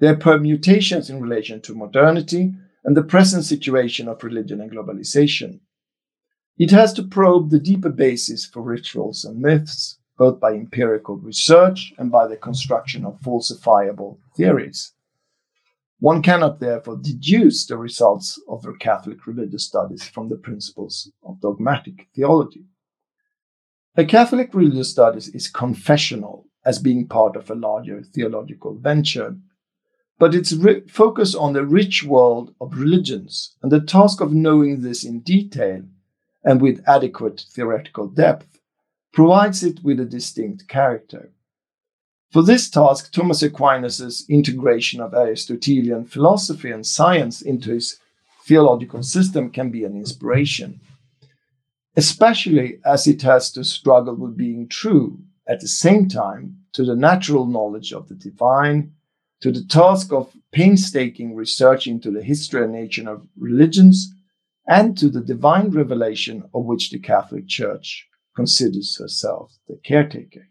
their 0.00 0.16
permutations 0.16 1.08
in 1.08 1.20
relation 1.20 1.60
to 1.62 1.74
modernity, 1.74 2.52
and 2.84 2.96
the 2.96 3.02
present 3.02 3.44
situation 3.44 4.08
of 4.08 4.24
religion 4.24 4.60
and 4.60 4.70
globalization. 4.70 5.60
It 6.58 6.70
has 6.70 6.92
to 6.94 7.02
probe 7.02 7.50
the 7.50 7.58
deeper 7.58 7.90
basis 7.90 8.44
for 8.44 8.62
rituals 8.62 9.24
and 9.24 9.40
myths, 9.40 9.98
both 10.16 10.40
by 10.40 10.52
empirical 10.52 11.16
research 11.16 11.92
and 11.98 12.10
by 12.10 12.26
the 12.26 12.36
construction 12.36 13.04
of 13.04 13.20
falsifiable 13.20 14.18
theories. 14.36 14.92
One 16.00 16.22
cannot 16.22 16.60
therefore 16.60 16.98
deduce 16.98 17.66
the 17.66 17.78
results 17.78 18.38
of 18.48 18.62
their 18.62 18.76
Catholic 18.76 19.26
religious 19.26 19.64
studies 19.64 20.06
from 20.06 20.28
the 20.28 20.36
principles 20.36 21.10
of 21.24 21.40
dogmatic 21.40 22.08
theology. 22.14 22.66
A 23.96 24.04
Catholic 24.04 24.52
religious 24.54 24.90
studies 24.90 25.28
is 25.28 25.48
confessional 25.48 26.46
as 26.64 26.78
being 26.78 27.06
part 27.06 27.36
of 27.36 27.50
a 27.50 27.54
larger 27.54 28.02
theological 28.02 28.74
venture, 28.74 29.36
but 30.18 30.34
its 30.34 30.54
focus 30.88 31.34
on 31.34 31.52
the 31.52 31.64
rich 31.64 32.04
world 32.04 32.54
of 32.60 32.78
religions 32.78 33.56
and 33.62 33.70
the 33.70 33.80
task 33.80 34.20
of 34.20 34.32
knowing 34.32 34.80
this 34.80 35.04
in 35.04 35.20
detail 35.20 35.82
and 36.44 36.60
with 36.60 36.84
adequate 36.86 37.44
theoretical 37.50 38.08
depth 38.08 38.58
provides 39.14 39.62
it 39.62 39.78
with 39.84 40.00
a 40.00 40.04
distinct 40.04 40.66
character. 40.66 41.30
For 42.32 42.42
this 42.42 42.68
task, 42.68 43.12
Thomas 43.12 43.44
Aquinas' 43.44 44.24
integration 44.28 45.00
of 45.00 45.14
Aristotelian 45.14 46.04
philosophy 46.04 46.72
and 46.72 46.84
science 46.84 47.40
into 47.40 47.70
his 47.70 48.00
theological 48.44 49.04
system 49.04 49.50
can 49.50 49.70
be 49.70 49.84
an 49.84 49.96
inspiration, 49.96 50.80
especially 51.96 52.80
as 52.84 53.06
it 53.06 53.22
has 53.22 53.52
to 53.52 53.62
struggle 53.62 54.16
with 54.16 54.36
being 54.36 54.66
true 54.68 55.20
at 55.46 55.60
the 55.60 55.68
same 55.68 56.08
time 56.08 56.56
to 56.72 56.84
the 56.84 56.96
natural 56.96 57.46
knowledge 57.46 57.92
of 57.92 58.08
the 58.08 58.16
divine, 58.16 58.92
to 59.40 59.52
the 59.52 59.64
task 59.64 60.12
of 60.12 60.36
painstaking 60.50 61.36
research 61.36 61.86
into 61.86 62.10
the 62.10 62.22
history 62.22 62.64
and 62.64 62.72
nature 62.72 63.08
of 63.08 63.28
religions, 63.38 64.12
and 64.66 64.98
to 64.98 65.08
the 65.08 65.20
divine 65.20 65.70
revelation 65.70 66.42
of 66.52 66.64
which 66.64 66.90
the 66.90 66.98
Catholic 66.98 67.46
Church 67.46 68.08
considers 68.34 68.96
herself 68.98 69.52
the 69.68 69.78
caretaker. 69.84 70.48